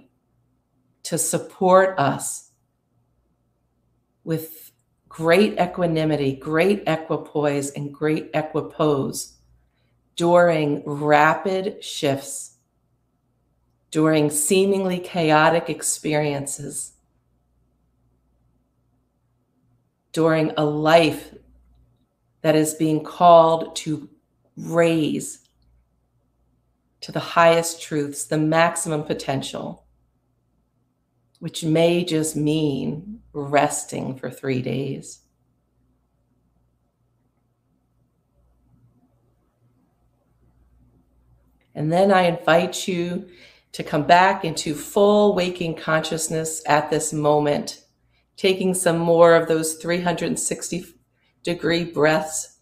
to 1.04 1.18
support 1.18 2.00
us 2.00 2.52
with 4.24 4.72
great 5.10 5.60
equanimity, 5.60 6.34
great 6.34 6.84
equipoise, 6.88 7.72
and 7.72 7.94
great 7.94 8.32
equipose 8.32 9.33
during 10.16 10.84
rapid 10.86 11.84
shifts, 11.84 12.58
during 13.92 14.30
seemingly 14.30 15.00
chaotic 15.00 15.70
experiences, 15.70 16.94
during 20.12 20.52
a 20.58 20.64
life 20.64 21.34
that 22.42 22.56
is 22.56 22.74
being 22.74 23.04
called 23.04 23.76
to 23.76 24.10
raise 24.58 25.40
to 27.02 27.12
the 27.12 27.20
highest 27.20 27.82
truths, 27.82 28.26
the 28.26 28.38
maximum 28.38 29.04
potential, 29.04 29.86
which 31.40 31.64
may 31.64 32.06
just 32.06 32.36
mean 32.36 33.20
resting 33.34 34.16
for 34.16 34.30
three 34.30 34.62
days. 34.62 35.23
And 41.76 41.92
then 41.92 42.12
I 42.12 42.24
invite 42.24 42.88
you 42.88 43.28
to 43.72 43.84
come 43.84 44.04
back 44.06 44.46
into 44.46 44.76
full 44.76 45.34
waking 45.36 45.76
consciousness 45.76 46.62
at 46.68 46.90
this 46.90 47.12
moment, 47.12 47.84
taking 48.38 48.74
some 48.74 49.00
more 49.00 49.36
of 49.36 49.48
those 49.48 49.76
360 49.76 50.86
degree 51.44 51.84
breaths. 51.84 52.60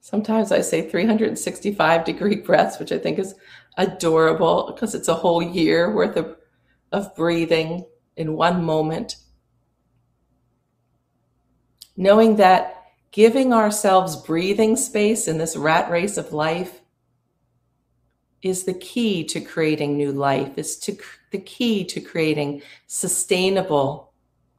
Sometimes 0.00 0.52
I 0.52 0.60
say 0.60 0.88
365 0.88 2.04
degree 2.04 2.36
breaths, 2.36 2.78
which 2.78 2.92
I 2.92 2.98
think 2.98 3.18
is 3.18 3.34
adorable 3.76 4.72
because 4.72 4.94
it's 4.94 5.08
a 5.08 5.14
whole 5.14 5.42
year 5.42 5.94
worth 5.94 6.16
of, 6.16 6.36
of 6.92 7.14
breathing 7.14 7.84
in 8.16 8.34
one 8.34 8.64
moment. 8.64 9.16
Knowing 11.96 12.36
that 12.36 12.82
giving 13.12 13.52
ourselves 13.52 14.16
breathing 14.16 14.76
space 14.76 15.28
in 15.28 15.38
this 15.38 15.56
rat 15.56 15.90
race 15.90 16.16
of 16.16 16.32
life 16.32 16.80
is 18.44 18.64
the 18.64 18.74
key 18.74 19.24
to 19.24 19.40
creating 19.40 19.96
new 19.96 20.12
life, 20.12 20.52
is 20.58 20.76
to 20.76 20.96
the 21.30 21.38
key 21.38 21.82
to 21.82 22.00
creating 22.00 22.62
sustainable 22.86 24.12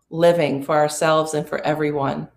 living 0.10 0.64
for 0.64 0.76
ourselves 0.76 1.36
and 1.36 1.48
for 1.48 1.62
everyone. 1.62 2.28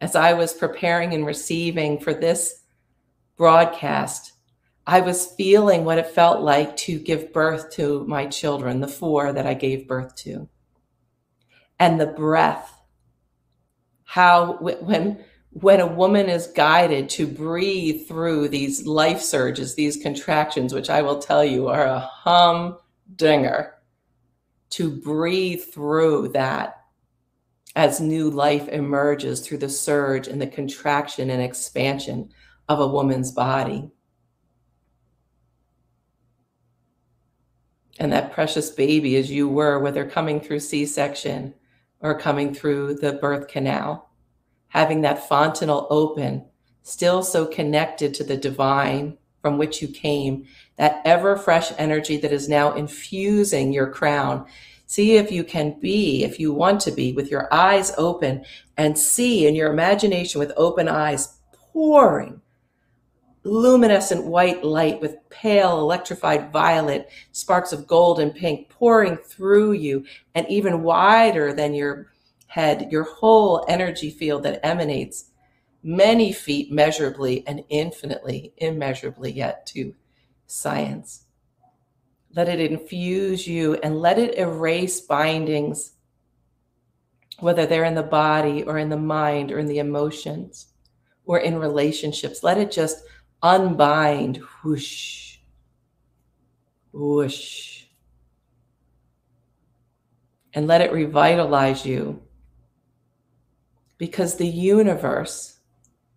As 0.00 0.16
I 0.16 0.32
was 0.32 0.54
preparing 0.54 1.12
and 1.12 1.26
receiving 1.26 2.00
for 2.00 2.14
this 2.14 2.62
broadcast, 3.36 4.32
I 4.86 5.00
was 5.00 5.26
feeling 5.26 5.84
what 5.84 5.98
it 5.98 6.06
felt 6.06 6.40
like 6.40 6.76
to 6.78 6.98
give 6.98 7.34
birth 7.34 7.70
to 7.72 8.06
my 8.06 8.26
children, 8.26 8.80
the 8.80 8.88
four 8.88 9.32
that 9.32 9.46
I 9.46 9.54
gave 9.54 9.86
birth 9.86 10.14
to. 10.16 10.48
And 11.78 12.00
the 12.00 12.06
breath, 12.06 12.72
how 14.04 14.54
when 14.60 15.22
when 15.50 15.80
a 15.80 15.86
woman 15.86 16.28
is 16.28 16.48
guided 16.48 17.08
to 17.10 17.26
breathe 17.26 18.06
through 18.06 18.48
these 18.48 18.86
life 18.86 19.20
surges, 19.20 19.74
these 19.74 19.96
contractions, 19.96 20.74
which 20.74 20.90
I 20.90 21.02
will 21.02 21.18
tell 21.18 21.44
you 21.44 21.68
are 21.68 21.86
a 21.86 22.00
humdinger, 22.00 23.74
to 24.70 24.90
breathe 24.90 25.62
through 25.72 26.28
that 26.28 26.82
as 27.74 28.00
new 28.00 28.30
life 28.30 28.68
emerges 28.68 29.40
through 29.40 29.58
the 29.58 29.68
surge 29.68 30.28
and 30.28 30.40
the 30.40 30.46
contraction 30.46 31.30
and 31.30 31.42
expansion 31.42 32.30
of 32.68 32.80
a 32.80 32.86
woman's 32.86 33.32
body. 33.32 33.90
And 37.98 38.12
that 38.12 38.32
precious 38.32 38.70
baby, 38.70 39.16
as 39.16 39.30
you 39.30 39.48
were, 39.48 39.78
whether 39.78 40.04
coming 40.04 40.40
through 40.40 40.60
C 40.60 40.84
section 40.84 41.54
or 42.00 42.18
coming 42.18 42.52
through 42.52 42.96
the 42.96 43.14
birth 43.14 43.48
canal, 43.48 44.10
having 44.76 45.00
that 45.00 45.26
fontanel 45.26 45.86
open, 45.88 46.44
still 46.82 47.22
so 47.22 47.46
connected 47.46 48.12
to 48.12 48.22
the 48.22 48.36
divine 48.36 49.16
from 49.40 49.56
which 49.56 49.80
you 49.80 49.88
came, 49.88 50.44
that 50.76 51.00
ever 51.06 51.34
fresh 51.34 51.72
energy 51.78 52.18
that 52.18 52.30
is 52.30 52.46
now 52.46 52.74
infusing 52.74 53.72
your 53.72 53.90
crown. 53.90 54.44
See 54.84 55.16
if 55.16 55.32
you 55.32 55.44
can 55.44 55.80
be, 55.80 56.24
if 56.24 56.38
you 56.38 56.52
want 56.52 56.82
to 56.82 56.90
be, 56.90 57.14
with 57.14 57.30
your 57.30 57.48
eyes 57.54 57.90
open 57.96 58.44
and 58.76 58.98
see 58.98 59.46
in 59.46 59.54
your 59.54 59.72
imagination 59.72 60.40
with 60.40 60.52
open 60.58 60.88
eyes 60.88 61.38
pouring 61.72 62.42
luminescent 63.44 64.26
white 64.26 64.62
light 64.62 65.00
with 65.00 65.16
pale 65.30 65.78
electrified 65.78 66.52
violet, 66.52 67.08
sparks 67.32 67.72
of 67.72 67.86
gold 67.86 68.20
and 68.20 68.34
pink 68.34 68.68
pouring 68.68 69.16
through 69.16 69.72
you, 69.72 70.04
and 70.34 70.46
even 70.50 70.82
wider 70.82 71.54
than 71.54 71.72
your 71.72 72.08
head, 72.46 72.88
your 72.90 73.04
whole 73.04 73.64
energy 73.68 74.10
field 74.10 74.42
that 74.44 74.64
emanates 74.64 75.30
many 75.82 76.32
feet 76.32 76.72
measurably 76.72 77.46
and 77.46 77.64
infinitely, 77.68 78.52
immeasurably 78.56 79.32
yet 79.32 79.66
to 79.66 79.94
science. 80.46 81.24
Let 82.34 82.48
it 82.48 82.60
infuse 82.60 83.46
you 83.46 83.74
and 83.74 84.00
let 84.00 84.18
it 84.18 84.36
erase 84.36 85.00
bindings, 85.00 85.92
whether 87.40 87.66
they're 87.66 87.84
in 87.84 87.94
the 87.94 88.02
body 88.02 88.62
or 88.62 88.78
in 88.78 88.88
the 88.88 88.96
mind 88.96 89.52
or 89.52 89.58
in 89.58 89.66
the 89.66 89.78
emotions 89.78 90.68
or 91.24 91.38
in 91.38 91.58
relationships. 91.58 92.42
Let 92.42 92.58
it 92.58 92.70
just 92.70 93.02
unbind, 93.42 94.38
whoosh, 94.62 95.38
whoosh, 96.92 97.84
and 100.54 100.66
let 100.66 100.80
it 100.80 100.92
revitalize 100.92 101.84
you. 101.84 102.22
Because 103.98 104.36
the 104.36 104.46
universe, 104.46 105.58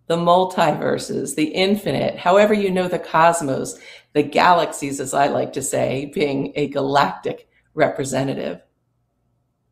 the 0.08 0.18
multiverses, 0.18 1.36
the 1.36 1.46
infinite, 1.46 2.18
however 2.18 2.54
you 2.54 2.72
know 2.72 2.88
the 2.88 3.00
cosmos, 3.00 3.80
the 4.14 4.24
galaxies, 4.24 5.00
as 5.00 5.14
I 5.14 5.28
like 5.28 5.54
to 5.54 5.62
say, 5.62 6.12
being 6.14 6.52
a 6.56 6.68
galactic 6.68 7.48
representative, 7.74 8.62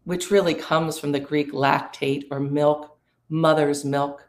which 0.03 0.31
really 0.31 0.53
comes 0.53 0.99
from 0.99 1.11
the 1.11 1.19
Greek 1.19 1.51
lactate 1.51 2.25
or 2.31 2.39
milk, 2.39 2.97
mother's 3.29 3.83
milk 3.83 4.27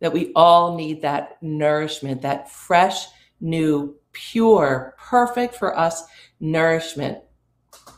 that 0.00 0.12
we 0.12 0.32
all 0.34 0.76
need 0.76 1.02
that 1.02 1.42
nourishment, 1.42 2.22
that 2.22 2.50
fresh, 2.50 3.06
new, 3.40 3.96
pure, 4.12 4.94
perfect 4.98 5.54
for 5.54 5.76
us 5.76 6.04
nourishment 6.40 7.18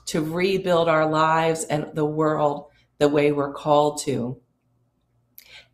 to 0.06 0.22
rebuild 0.22 0.88
our 0.88 1.08
lives 1.08 1.64
and 1.64 1.86
the 1.94 2.04
world 2.04 2.66
the 2.98 3.08
way 3.08 3.32
we're 3.32 3.52
called 3.52 4.00
to. 4.02 4.36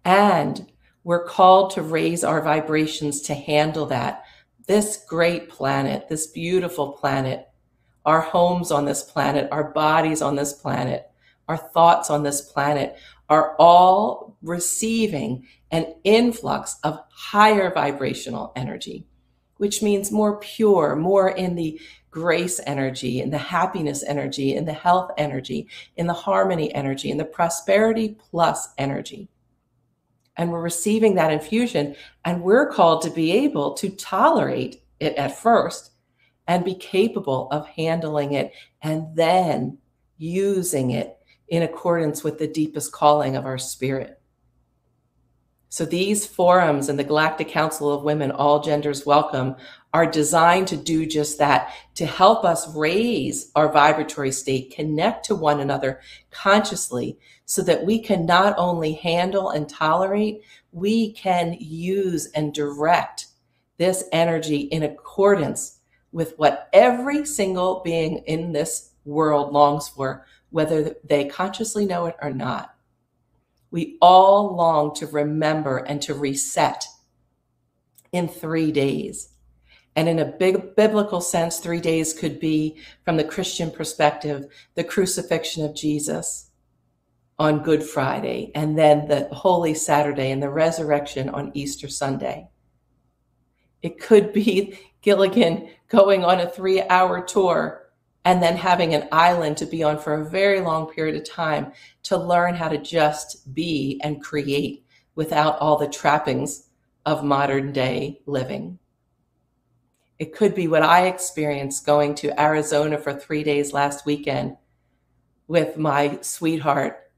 And 0.07 0.71
we're 1.03 1.25
called 1.25 1.73
to 1.73 1.83
raise 1.83 2.23
our 2.23 2.40
vibrations 2.40 3.21
to 3.23 3.35
handle 3.35 3.87
that 3.87 4.25
this 4.69 5.05
great 5.09 5.49
planet, 5.49 6.09
this 6.09 6.29
beautiful 6.29 6.92
planet, 6.92 7.49
our 8.05 8.21
homes 8.21 8.71
on 8.71 8.85
this 8.85 9.03
planet, 9.03 9.49
our 9.51 9.73
bodies 9.73 10.23
on 10.23 10.37
this 10.37 10.53
planet, 10.53 11.11
our 11.49 11.57
thoughts 11.57 12.09
on 12.09 12.23
this 12.23 12.40
planet 12.40 12.97
are 13.29 13.57
all 13.59 14.37
receiving 14.42 15.45
an 15.73 15.92
influx 16.05 16.79
of 16.85 17.01
higher 17.11 17.75
vibrational 17.75 18.53
energy, 18.55 19.05
which 19.57 19.83
means 19.83 20.12
more 20.12 20.38
pure, 20.38 20.95
more 20.95 21.31
in 21.31 21.57
the 21.57 21.81
grace 22.12 22.61
energy, 22.64 23.21
in 23.21 23.31
the 23.31 23.38
happiness 23.38 24.05
energy, 24.05 24.55
in 24.55 24.66
the 24.66 24.73
health 24.73 25.11
energy, 25.19 25.66
in 25.97 26.07
the 26.07 26.12
harmony 26.12 26.73
energy, 26.75 27.11
in 27.11 27.16
the 27.16 27.25
prosperity 27.25 28.16
plus 28.31 28.69
energy. 28.79 29.29
And 30.37 30.51
we're 30.51 30.61
receiving 30.61 31.14
that 31.14 31.33
infusion, 31.33 31.96
and 32.25 32.42
we're 32.42 32.70
called 32.70 33.03
to 33.03 33.11
be 33.11 33.33
able 33.33 33.75
to 33.75 33.90
tolerate 33.90 34.83
it 35.01 35.14
at 35.14 35.38
first 35.38 35.92
and 36.46 36.64
be 36.64 36.75
capable 36.75 37.49
of 37.51 37.66
handling 37.66 38.33
it 38.33 38.53
and 38.83 39.07
then 39.14 39.79
using 40.18 40.90
it 40.90 41.16
in 41.49 41.62
accordance 41.62 42.22
with 42.22 42.38
the 42.38 42.46
deepest 42.46 42.92
calling 42.92 43.37
of 43.37 43.46
our 43.46 43.59
spirit. 43.59 44.20
So 45.69 45.85
these 45.85 46.25
forums 46.25 46.89
and 46.89 46.99
the 46.99 47.05
Galactic 47.05 47.49
Council 47.49 47.93
of 47.93 48.05
Women, 48.05 48.31
All 48.31 48.61
Genders 48.61 49.05
Welcome, 49.05 49.57
are 49.93 50.07
designed 50.07 50.69
to 50.69 50.77
do 50.77 51.07
just 51.07 51.39
that, 51.39 51.73
to 51.97 52.07
help 52.07 52.45
us 52.45 52.75
raise 52.75 53.51
our 53.57 53.73
vibratory 53.73 54.31
state, 54.31 54.75
connect 54.75 55.25
to 55.27 55.35
one 55.35 55.59
another 55.59 56.01
consciously, 56.31 57.19
so 57.47 57.63
that 57.63 57.85
we 57.85 57.99
can 57.99 58.27
not 58.27 58.55
only 58.59 58.93
handle 58.93 59.51
and 59.51 59.69
tolerate, 59.69 60.43
we 60.73 61.13
can 61.13 61.57
use 61.59 62.27
and 62.33 62.55
direct 62.55 63.27
this 63.79 64.05
energy 64.13 64.61
in 64.61 64.83
accordance 64.83 65.79
with 66.13 66.35
what 66.39 66.69
every 66.73 67.25
single 67.25 67.81
being 67.85 68.19
in 68.27 68.53
this 68.53 68.91
world 69.05 69.53
longs 69.53 69.89
for, 69.89 70.25
whether 70.51 70.95
they 71.05 71.25
consciously 71.25 71.85
know 71.85 72.07
it 72.07 72.17
or 72.23 72.31
not. 72.31 72.76
We 73.71 73.99
all 74.01 74.55
long 74.57 74.95
to 74.97 75.07
remember 75.07 75.79
and 75.79 76.01
to 76.03 76.15
reset 76.15 76.85
in 78.13 78.29
three 78.29 78.73
days. 78.73 79.31
And 79.95 80.09
in 80.09 80.19
a 80.19 80.27
big 80.27 80.77
biblical 80.77 81.21
sense, 81.21 81.59
three 81.59 81.81
days 81.81 82.13
could 82.13 82.39
be, 82.39 82.77
from 83.05 83.17
the 83.17 83.25
Christian 83.25 83.71
perspective, 83.71 84.47
the 84.75 84.85
crucifixion 84.85 85.65
of 85.65 85.75
Jesus 85.75 86.51
on 87.39 87.63
Good 87.63 87.83
Friday, 87.83 88.53
and 88.55 88.79
then 88.79 89.09
the 89.09 89.29
Holy 89.33 89.75
Saturday 89.75 90.31
and 90.31 90.43
the 90.43 90.51
resurrection 90.51 91.29
on 91.31 91.51
Easter 91.55 91.89
Sunday. 91.89 92.49
It 93.83 94.01
could 94.01 94.33
be 94.33 94.79
Gilligan 95.03 95.71
going 95.89 96.25
on 96.25 96.41
a 96.41 96.49
three 96.49 96.83
hour 96.83 97.23
tour 97.23 97.86
and 98.27 98.43
then 98.43 98.57
having 98.57 98.93
an 98.93 99.09
island 99.12 99.57
to 99.57 99.65
be 99.65 99.85
on 99.85 99.97
for 99.97 100.15
a 100.15 100.29
very 100.29 100.61
long 100.61 100.91
period 100.93 101.15
of 101.15 101.23
time 101.23 101.73
to 102.03 102.17
learn 102.17 102.57
how 102.57 102.69
to 102.69 102.77
just 102.77 103.55
be 103.55 104.01
and 104.03 104.21
create 104.21 104.85
without 105.15 105.57
all 105.61 105.79
the 105.79 105.87
trappings 105.87 106.67
of 107.07 107.23
modern 107.23 107.73
day 107.73 108.21
living. 108.27 108.81
It 110.19 110.35
could 110.35 110.57
be 110.57 110.67
what 110.67 110.83
I 110.83 111.07
experienced 111.07 111.87
going 111.87 112.17
to 112.17 112.41
Arizona 112.41 112.99
for 112.99 113.15
three 113.15 113.45
days 113.45 113.73
last 113.73 114.05
weekend 114.05 114.57
with 115.47 115.79
my 115.79 116.19
sweetheart 116.21 117.12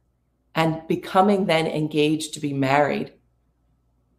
and 0.54 0.86
becoming 0.88 1.46
then 1.46 1.66
engaged 1.66 2.34
to 2.34 2.40
be 2.40 2.52
married. 2.52 3.14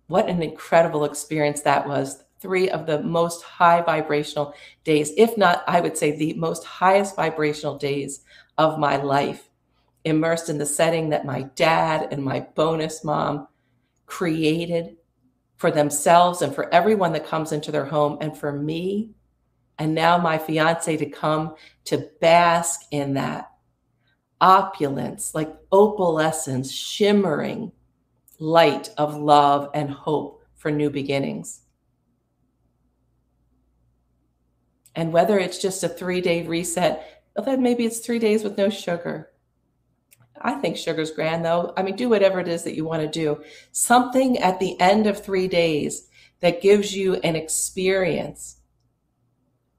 What 0.08 0.28
an 0.28 0.42
incredible 0.42 1.06
experience 1.06 1.62
that 1.62 1.88
was 1.88 2.24
three 2.40 2.70
of 2.70 2.86
the 2.86 3.02
most 3.02 3.44
high 3.44 3.82
vibrational 3.82 4.54
days, 4.84 5.12
if 5.18 5.38
not, 5.38 5.64
I 5.68 5.82
would 5.82 5.98
say 5.98 6.16
the 6.16 6.34
most 6.34 6.64
highest 6.64 7.16
vibrational 7.16 7.78
days 7.78 8.22
of 8.58 8.80
my 8.80 8.98
life, 8.98 9.50
immersed 10.06 10.50
in 10.50 10.58
the 10.58 10.66
setting 10.66 11.10
that 11.10 11.26
my 11.26 11.44
dad 11.56 12.08
and 12.12 12.24
my 12.24 12.42
bonus 12.56 13.04
mom 13.04 13.48
created 14.06 14.96
for 15.58 15.72
themselves 15.72 16.42
and 16.42 16.56
for 16.56 16.74
everyone 16.74 17.12
that 17.12 17.28
comes 17.28 17.52
into 17.52 17.72
their 17.72 17.86
home 17.86 18.18
and 18.22 18.36
for 18.38 18.52
me 18.52 19.12
and 19.78 19.94
now 19.94 20.18
my 20.18 20.38
fiance 20.38 20.98
to 20.98 21.06
come 21.10 21.56
to 21.86 22.10
bask 22.22 22.82
in 22.92 23.14
that 23.14 23.52
opulence 24.42 25.36
like 25.36 25.54
opalescence 25.72 26.72
shimmering 26.72 27.72
light 28.40 28.90
of 28.98 29.16
love 29.16 29.70
and 29.74 29.92
hope 29.92 30.44
for 30.56 30.72
new 30.72 30.90
beginnings 30.90 31.62
And 34.96 35.14
whether 35.14 35.38
it's 35.40 35.60
just 35.60 35.84
a 35.84 35.90
three 35.90 36.22
day 36.22 36.46
reset, 36.46 37.24
then 37.36 37.62
maybe 37.62 37.86
it's 37.86 38.00
three 38.00 38.20
days 38.20 38.44
with 38.44 38.58
no 38.58 38.70
sugar. 38.70 39.30
I 40.42 40.54
think 40.54 40.78
sugar's 40.78 41.12
grand 41.12 41.44
though. 41.44 41.74
I 41.76 41.84
mean, 41.84 41.96
do 41.96 42.10
whatever 42.10 42.40
it 42.40 42.48
is 42.48 42.64
that 42.64 42.76
you 42.76 42.86
want 42.86 43.02
to 43.02 43.08
do. 43.08 43.44
Something 43.72 44.38
at 44.38 44.60
the 44.60 44.80
end 44.80 45.08
of 45.08 45.24
three 45.24 45.48
days 45.48 46.08
that 46.40 46.62
gives 46.62 46.96
you 46.96 47.16
an 47.16 47.36
experience 47.36 48.58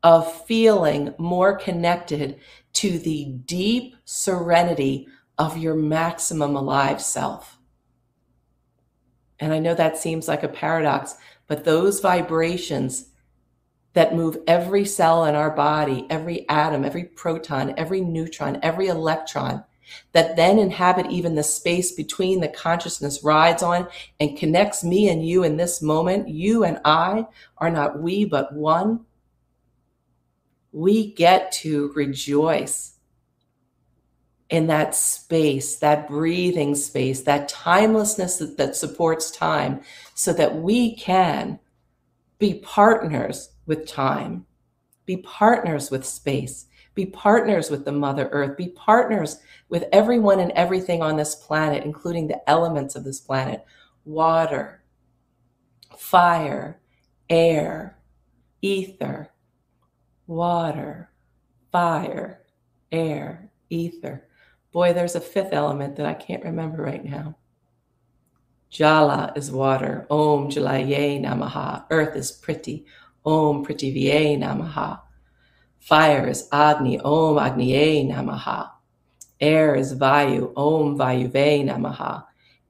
of 0.02 0.44
feeling 0.46 1.14
more 1.18 1.56
connected 1.56 2.38
to 2.72 2.98
the 2.98 3.26
deep 3.44 3.96
serenity 4.04 5.06
of 5.38 5.56
your 5.56 5.74
maximum 5.74 6.56
alive 6.56 7.00
self. 7.00 7.58
And 9.38 9.52
I 9.52 9.58
know 9.58 9.74
that 9.74 9.96
seems 9.96 10.28
like 10.28 10.42
a 10.42 10.48
paradox, 10.48 11.16
but 11.46 11.64
those 11.64 12.00
vibrations 12.00 13.09
that 13.92 14.14
move 14.14 14.38
every 14.46 14.84
cell 14.84 15.24
in 15.24 15.34
our 15.34 15.50
body, 15.50 16.06
every 16.10 16.48
atom, 16.48 16.84
every 16.84 17.04
proton, 17.04 17.74
every 17.76 18.00
neutron, 18.00 18.58
every 18.62 18.86
electron, 18.86 19.64
that 20.12 20.36
then 20.36 20.58
inhabit 20.58 21.10
even 21.10 21.34
the 21.34 21.42
space 21.42 21.92
between 21.92 22.40
the 22.40 22.48
consciousness 22.48 23.24
rides 23.24 23.62
on 23.62 23.88
and 24.20 24.38
connects 24.38 24.84
me 24.84 25.08
and 25.08 25.26
you 25.26 25.42
in 25.42 25.56
this 25.56 25.82
moment. 25.82 26.28
You 26.28 26.64
and 26.64 26.78
I 26.84 27.26
are 27.58 27.70
not 27.70 28.00
we, 28.00 28.24
but 28.24 28.54
one. 28.54 29.04
We 30.72 31.12
get 31.12 31.50
to 31.52 31.92
rejoice 31.96 32.94
in 34.50 34.68
that 34.68 34.94
space, 34.94 35.76
that 35.76 36.08
breathing 36.08 36.74
space, 36.74 37.22
that 37.22 37.48
timelessness 37.48 38.38
that, 38.38 38.56
that 38.56 38.76
supports 38.76 39.30
time, 39.30 39.80
so 40.14 40.32
that 40.32 40.56
we 40.56 40.96
can 40.96 41.58
be 42.38 42.54
partners 42.54 43.50
with 43.70 43.86
time, 43.86 44.44
be 45.06 45.18
partners 45.18 45.92
with 45.92 46.04
space, 46.04 46.66
be 46.94 47.06
partners 47.06 47.70
with 47.70 47.84
the 47.84 47.92
Mother 47.92 48.28
Earth, 48.32 48.56
be 48.56 48.70
partners 48.70 49.38
with 49.68 49.84
everyone 49.92 50.40
and 50.40 50.50
everything 50.52 51.02
on 51.02 51.16
this 51.16 51.36
planet, 51.36 51.84
including 51.84 52.26
the 52.26 52.50
elements 52.50 52.96
of 52.96 53.04
this 53.04 53.20
planet 53.20 53.64
water, 54.04 54.82
fire, 55.96 56.80
air, 57.28 57.96
ether, 58.60 59.30
water, 60.26 61.12
fire, 61.70 62.42
air, 62.90 63.52
ether. 63.68 64.26
Boy, 64.72 64.92
there's 64.92 65.14
a 65.14 65.20
fifth 65.20 65.52
element 65.52 65.94
that 65.94 66.06
I 66.06 66.14
can't 66.14 66.42
remember 66.42 66.82
right 66.82 67.04
now. 67.04 67.36
Jala 68.70 69.32
is 69.34 69.50
water. 69.50 70.06
Om 70.10 70.48
Jalaye 70.48 71.20
Namaha. 71.20 71.84
Earth 71.90 72.16
is 72.16 72.32
Prithvi. 72.32 72.84
Om 73.24 73.64
Prithivye 73.64 74.38
Namaha. 74.38 75.00
Fire 75.78 76.28
is 76.28 76.48
Agni, 76.52 76.98
Om 77.00 77.36
Agniye 77.36 78.08
Namaha. 78.08 78.70
Air 79.40 79.74
is 79.74 79.94
Vayu, 79.94 80.52
Om 80.56 80.98
Vayuve 80.98 81.64
Namaha. 81.64 82.24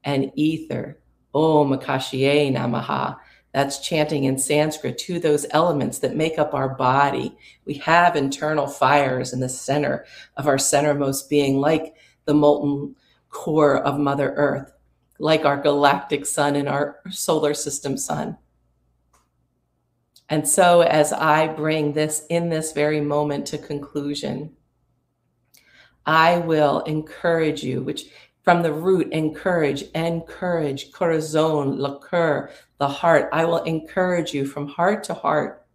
And 0.04 0.32
ether, 0.34 0.98
Om 1.34 1.70
Akashiye 1.70 2.52
Namaha. 2.52 3.16
That's 3.52 3.80
chanting 3.80 4.24
in 4.24 4.38
Sanskrit 4.38 4.96
to 4.98 5.18
those 5.18 5.44
elements 5.50 5.98
that 5.98 6.14
make 6.14 6.38
up 6.38 6.54
our 6.54 6.68
body. 6.68 7.36
We 7.64 7.74
have 7.74 8.14
internal 8.14 8.68
fires 8.68 9.32
in 9.32 9.40
the 9.40 9.48
center 9.48 10.04
of 10.36 10.46
our 10.46 10.56
centermost 10.56 11.28
being, 11.28 11.58
like 11.58 11.94
the 12.26 12.34
molten 12.34 12.94
core 13.30 13.78
of 13.78 13.98
Mother 13.98 14.32
Earth, 14.36 14.72
like 15.18 15.44
our 15.44 15.56
galactic 15.56 16.26
sun 16.26 16.54
and 16.54 16.68
our 16.68 17.00
solar 17.10 17.54
system 17.54 17.96
sun. 17.96 18.36
And 20.31 20.49
so, 20.49 20.83
as 20.83 21.12
I 21.12 21.49
bring 21.49 21.93
this 21.93 22.25
in 22.31 22.49
this 22.49 22.71
very 22.73 23.01
moment 23.01 23.47
to 23.47 23.59
conclusion, 23.59 24.55
I 26.07 26.38
will 26.38 26.81
encourage 26.83 27.64
you, 27.64 27.83
which 27.83 28.05
from 28.43 28.62
the 28.62 28.73
root, 28.73 29.12
encourage, 29.12 29.83
encourage, 29.93 30.93
corazon, 30.93 31.81
le 31.81 31.99
coeur, 31.99 32.51
the 32.79 32.88
heart. 32.88 33.29
I 33.33 33.45
will 33.45 33.64
encourage 33.64 34.33
you 34.33 34.47
from 34.47 34.69
heart 34.69 35.03
to 35.05 35.14
heart 35.14 35.66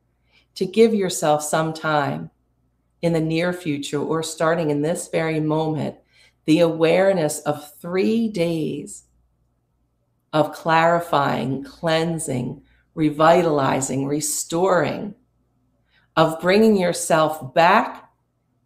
to 0.55 0.65
give 0.65 0.93
yourself 0.93 1.43
some 1.43 1.73
time 1.73 2.31
in 3.01 3.11
the 3.11 3.19
near 3.19 3.51
future 3.51 3.99
or 3.99 4.23
starting 4.23 4.71
in 4.71 4.81
this 4.81 5.09
very 5.09 5.41
moment, 5.41 5.97
the 6.45 6.61
awareness 6.61 7.39
of 7.39 7.77
three 7.79 8.29
days 8.29 9.03
of 10.31 10.53
clarifying, 10.53 11.63
cleansing, 11.63 12.61
revitalizing, 12.95 14.07
restoring, 14.07 15.13
of 16.15 16.39
bringing 16.39 16.77
yourself 16.77 17.53
back 17.53 18.09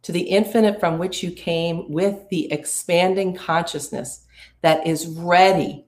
to 0.04 0.12
the 0.12 0.22
infinite 0.22 0.80
from 0.80 0.98
which 0.98 1.24
you 1.24 1.32
came 1.32 1.92
with 1.92 2.30
the 2.30 2.52
expanding 2.52 3.36
consciousness 3.36 4.26
that 4.62 4.88
is 4.88 5.08
ready. 5.08 5.86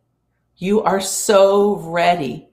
You 0.57 0.81
are 0.81 0.99
so 0.99 1.77
ready. 1.77 2.49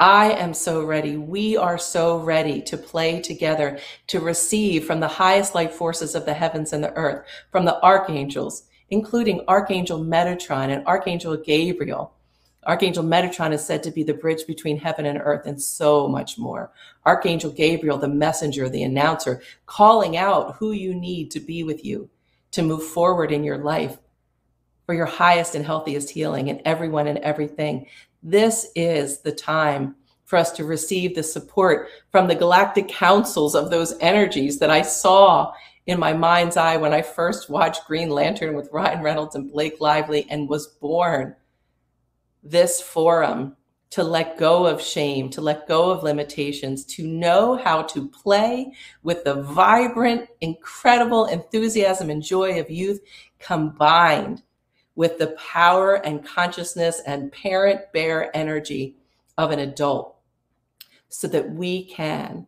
I 0.00 0.32
am 0.32 0.54
so 0.54 0.82
ready. 0.82 1.16
We 1.16 1.56
are 1.56 1.76
so 1.76 2.18
ready 2.18 2.62
to 2.62 2.78
play 2.78 3.20
together, 3.20 3.78
to 4.06 4.20
receive 4.20 4.86
from 4.86 5.00
the 5.00 5.08
highest 5.08 5.54
light 5.54 5.74
forces 5.74 6.14
of 6.14 6.24
the 6.24 6.34
heavens 6.34 6.72
and 6.72 6.82
the 6.82 6.94
earth, 6.94 7.26
from 7.52 7.66
the 7.66 7.80
archangels, 7.82 8.64
including 8.88 9.44
Archangel 9.46 10.02
Metatron 10.02 10.70
and 10.70 10.86
Archangel 10.86 11.36
Gabriel, 11.36 12.14
Archangel 12.66 13.04
Metatron 13.04 13.52
is 13.52 13.64
said 13.64 13.82
to 13.82 13.90
be 13.90 14.02
the 14.02 14.14
bridge 14.14 14.46
between 14.46 14.78
heaven 14.78 15.06
and 15.06 15.18
earth 15.22 15.46
and 15.46 15.60
so 15.60 16.06
much 16.06 16.36
more. 16.36 16.70
Archangel 17.06 17.50
Gabriel, 17.50 17.96
the 17.96 18.08
messenger, 18.08 18.68
the 18.68 18.82
announcer, 18.82 19.40
calling 19.66 20.16
out 20.16 20.56
who 20.56 20.72
you 20.72 20.94
need 20.94 21.30
to 21.30 21.40
be 21.40 21.64
with 21.64 21.84
you 21.84 22.10
to 22.52 22.62
move 22.62 22.82
forward 22.82 23.32
in 23.32 23.44
your 23.44 23.58
life 23.58 23.96
for 24.84 24.94
your 24.94 25.06
highest 25.06 25.54
and 25.54 25.64
healthiest 25.64 26.10
healing 26.10 26.50
and 26.50 26.60
everyone 26.64 27.06
and 27.06 27.18
everything. 27.18 27.86
This 28.22 28.66
is 28.74 29.20
the 29.20 29.32
time 29.32 29.94
for 30.24 30.36
us 30.36 30.52
to 30.52 30.64
receive 30.64 31.14
the 31.14 31.22
support 31.22 31.88
from 32.12 32.28
the 32.28 32.34
galactic 32.34 32.88
councils 32.88 33.54
of 33.54 33.70
those 33.70 33.96
energies 34.00 34.58
that 34.58 34.70
I 34.70 34.82
saw 34.82 35.52
in 35.86 35.98
my 35.98 36.12
mind's 36.12 36.56
eye 36.56 36.76
when 36.76 36.92
I 36.92 37.02
first 37.02 37.48
watched 37.48 37.86
Green 37.86 38.10
Lantern 38.10 38.54
with 38.54 38.68
Ryan 38.70 39.02
Reynolds 39.02 39.34
and 39.34 39.50
Blake 39.50 39.80
Lively 39.80 40.26
and 40.28 40.48
was 40.48 40.66
born 40.66 41.34
this 42.42 42.80
forum 42.80 43.56
to 43.90 44.04
let 44.04 44.38
go 44.38 44.66
of 44.66 44.80
shame, 44.80 45.28
to 45.30 45.40
let 45.40 45.66
go 45.66 45.90
of 45.90 46.04
limitations, 46.04 46.84
to 46.84 47.06
know 47.06 47.56
how 47.56 47.82
to 47.82 48.08
play 48.08 48.72
with 49.02 49.24
the 49.24 49.42
vibrant, 49.42 50.28
incredible 50.40 51.26
enthusiasm 51.26 52.08
and 52.08 52.22
joy 52.22 52.58
of 52.60 52.70
youth 52.70 53.00
combined 53.40 54.42
with 54.94 55.18
the 55.18 55.28
power 55.38 55.94
and 56.06 56.24
consciousness 56.24 57.02
and 57.06 57.32
parent 57.32 57.80
bear 57.92 58.34
energy 58.36 58.96
of 59.36 59.50
an 59.50 59.58
adult 59.58 60.16
so 61.08 61.26
that 61.26 61.50
we 61.50 61.84
can 61.84 62.46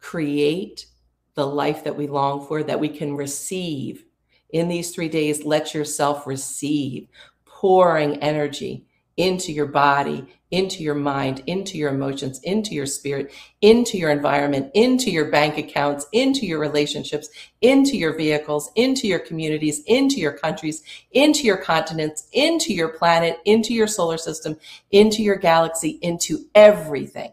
create 0.00 0.86
the 1.34 1.46
life 1.46 1.84
that 1.84 1.96
we 1.96 2.06
long 2.06 2.46
for, 2.46 2.62
that 2.62 2.80
we 2.80 2.88
can 2.88 3.14
receive. 3.14 4.04
In 4.50 4.68
these 4.68 4.94
three 4.94 5.08
days, 5.08 5.44
let 5.44 5.74
yourself 5.74 6.26
receive, 6.26 7.08
pouring 7.44 8.16
energy 8.22 8.85
into 9.16 9.52
your 9.52 9.66
body, 9.66 10.26
into 10.50 10.82
your 10.82 10.94
mind, 10.94 11.42
into 11.46 11.76
your 11.78 11.90
emotions, 11.90 12.38
into 12.40 12.74
your 12.74 12.86
spirit, 12.86 13.32
into 13.62 13.98
your 13.98 14.10
environment, 14.10 14.70
into 14.74 15.10
your 15.10 15.30
bank 15.30 15.58
accounts, 15.58 16.06
into 16.12 16.46
your 16.46 16.60
relationships, 16.60 17.28
into 17.62 17.96
your 17.96 18.16
vehicles, 18.16 18.70
into 18.76 19.08
your 19.08 19.18
communities, 19.18 19.82
into 19.86 20.16
your 20.16 20.32
countries, 20.32 20.82
into 21.12 21.44
your 21.44 21.56
continents, 21.56 22.28
into 22.32 22.72
your 22.72 22.88
planet, 22.88 23.38
into 23.44 23.72
your 23.74 23.86
solar 23.86 24.18
system, 24.18 24.56
into 24.90 25.22
your 25.22 25.36
galaxy, 25.36 25.98
into 26.02 26.46
everything. 26.54 27.32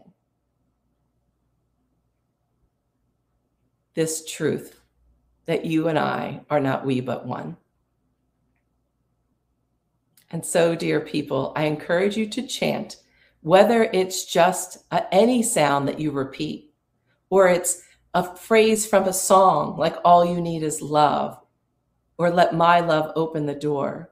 This 3.94 4.24
truth 4.24 4.80
that 5.46 5.64
you 5.64 5.88
and 5.88 5.98
I 5.98 6.40
are 6.50 6.60
not 6.60 6.84
we 6.84 7.00
but 7.00 7.26
one. 7.26 7.56
And 10.34 10.44
so, 10.44 10.74
dear 10.74 10.98
people, 10.98 11.52
I 11.54 11.66
encourage 11.66 12.16
you 12.16 12.26
to 12.30 12.44
chant, 12.44 12.96
whether 13.42 13.84
it's 13.92 14.24
just 14.24 14.78
a, 14.90 15.06
any 15.14 15.44
sound 15.44 15.86
that 15.86 16.00
you 16.00 16.10
repeat, 16.10 16.74
or 17.30 17.46
it's 17.46 17.82
a 18.14 18.34
phrase 18.34 18.84
from 18.84 19.04
a 19.04 19.12
song 19.12 19.76
like 19.76 19.94
All 20.04 20.24
You 20.24 20.40
Need 20.40 20.64
Is 20.64 20.82
Love, 20.82 21.38
or 22.18 22.30
Let 22.30 22.52
My 22.52 22.80
Love 22.80 23.12
Open 23.14 23.46
the 23.46 23.54
Door, 23.54 24.10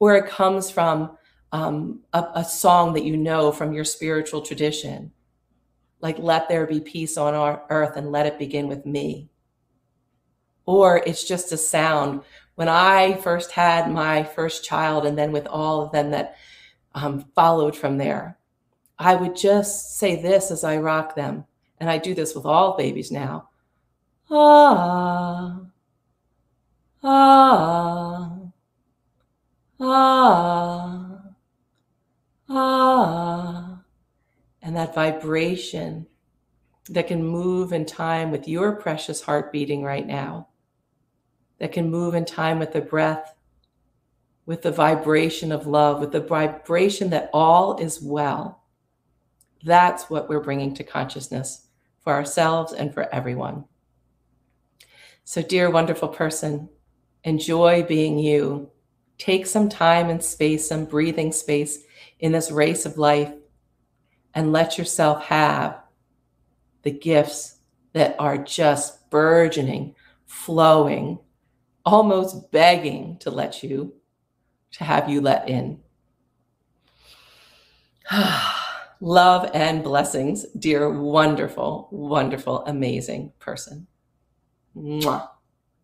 or 0.00 0.14
it 0.16 0.28
comes 0.28 0.70
from 0.70 1.16
um, 1.50 2.00
a, 2.12 2.26
a 2.34 2.44
song 2.44 2.92
that 2.92 3.06
you 3.06 3.16
know 3.16 3.50
from 3.50 3.72
your 3.72 3.84
spiritual 3.84 4.42
tradition, 4.42 5.12
like 6.02 6.18
Let 6.18 6.46
There 6.50 6.66
Be 6.66 6.80
Peace 6.80 7.16
on 7.16 7.32
our 7.32 7.64
Earth 7.70 7.96
and 7.96 8.12
Let 8.12 8.26
It 8.26 8.38
Begin 8.38 8.68
with 8.68 8.84
Me. 8.84 9.30
Or 10.66 10.98
it's 11.06 11.24
just 11.24 11.52
a 11.52 11.56
sound 11.56 12.20
when 12.54 12.68
I 12.68 13.14
first 13.14 13.52
had 13.52 13.90
my 13.90 14.22
first 14.22 14.64
child, 14.64 15.06
and 15.06 15.18
then 15.18 15.32
with 15.32 15.46
all 15.46 15.82
of 15.82 15.92
them 15.92 16.10
that 16.10 16.36
um, 16.94 17.24
followed 17.34 17.76
from 17.76 17.98
there, 17.98 18.38
I 18.98 19.16
would 19.16 19.34
just 19.36 19.96
say 19.98 20.20
this 20.20 20.50
as 20.50 20.62
I 20.62 20.76
rock 20.76 21.16
them. 21.16 21.44
And 21.78 21.90
I 21.90 21.98
do 21.98 22.14
this 22.14 22.34
with 22.34 22.46
all 22.46 22.76
babies 22.76 23.10
now. 23.10 23.48
Ah, 24.30 25.60
ah, 27.02 28.38
ah, 29.80 31.20
ah. 32.48 33.80
And 34.62 34.76
that 34.76 34.94
vibration 34.94 36.06
that 36.88 37.08
can 37.08 37.24
move 37.24 37.72
in 37.72 37.84
time 37.84 38.30
with 38.30 38.46
your 38.46 38.76
precious 38.76 39.22
heart 39.22 39.52
beating 39.52 39.82
right 39.82 40.06
now 40.06 40.48
that 41.64 41.72
can 41.72 41.90
move 41.90 42.14
in 42.14 42.26
time 42.26 42.58
with 42.58 42.74
the 42.74 42.80
breath, 42.82 43.34
with 44.44 44.60
the 44.60 44.70
vibration 44.70 45.50
of 45.50 45.66
love, 45.66 45.98
with 45.98 46.12
the 46.12 46.20
vibration 46.20 47.08
that 47.08 47.30
all 47.32 47.78
is 47.78 48.02
well. 48.02 48.62
That's 49.62 50.10
what 50.10 50.28
we're 50.28 50.42
bringing 50.42 50.74
to 50.74 50.84
consciousness 50.84 51.66
for 52.00 52.12
ourselves 52.12 52.74
and 52.74 52.92
for 52.92 53.08
everyone. 53.14 53.64
So, 55.24 55.40
dear 55.40 55.70
wonderful 55.70 56.08
person, 56.08 56.68
enjoy 57.22 57.82
being 57.84 58.18
you. 58.18 58.70
Take 59.16 59.46
some 59.46 59.70
time 59.70 60.10
and 60.10 60.22
space, 60.22 60.68
some 60.68 60.84
breathing 60.84 61.32
space 61.32 61.78
in 62.20 62.32
this 62.32 62.50
race 62.50 62.84
of 62.84 62.98
life, 62.98 63.32
and 64.34 64.52
let 64.52 64.76
yourself 64.76 65.24
have 65.24 65.80
the 66.82 66.90
gifts 66.90 67.56
that 67.94 68.16
are 68.18 68.36
just 68.36 69.08
burgeoning, 69.08 69.94
flowing, 70.26 71.20
almost 71.84 72.50
begging 72.50 73.18
to 73.18 73.30
let 73.30 73.62
you, 73.62 73.94
to 74.72 74.84
have 74.84 75.08
you 75.08 75.20
let 75.20 75.48
in. 75.48 75.80
Love 79.00 79.50
and 79.52 79.82
blessings, 79.82 80.46
dear, 80.58 80.88
wonderful, 80.90 81.88
wonderful, 81.90 82.64
amazing 82.66 83.32
person. 83.38 83.86
Mwah. 84.76 85.28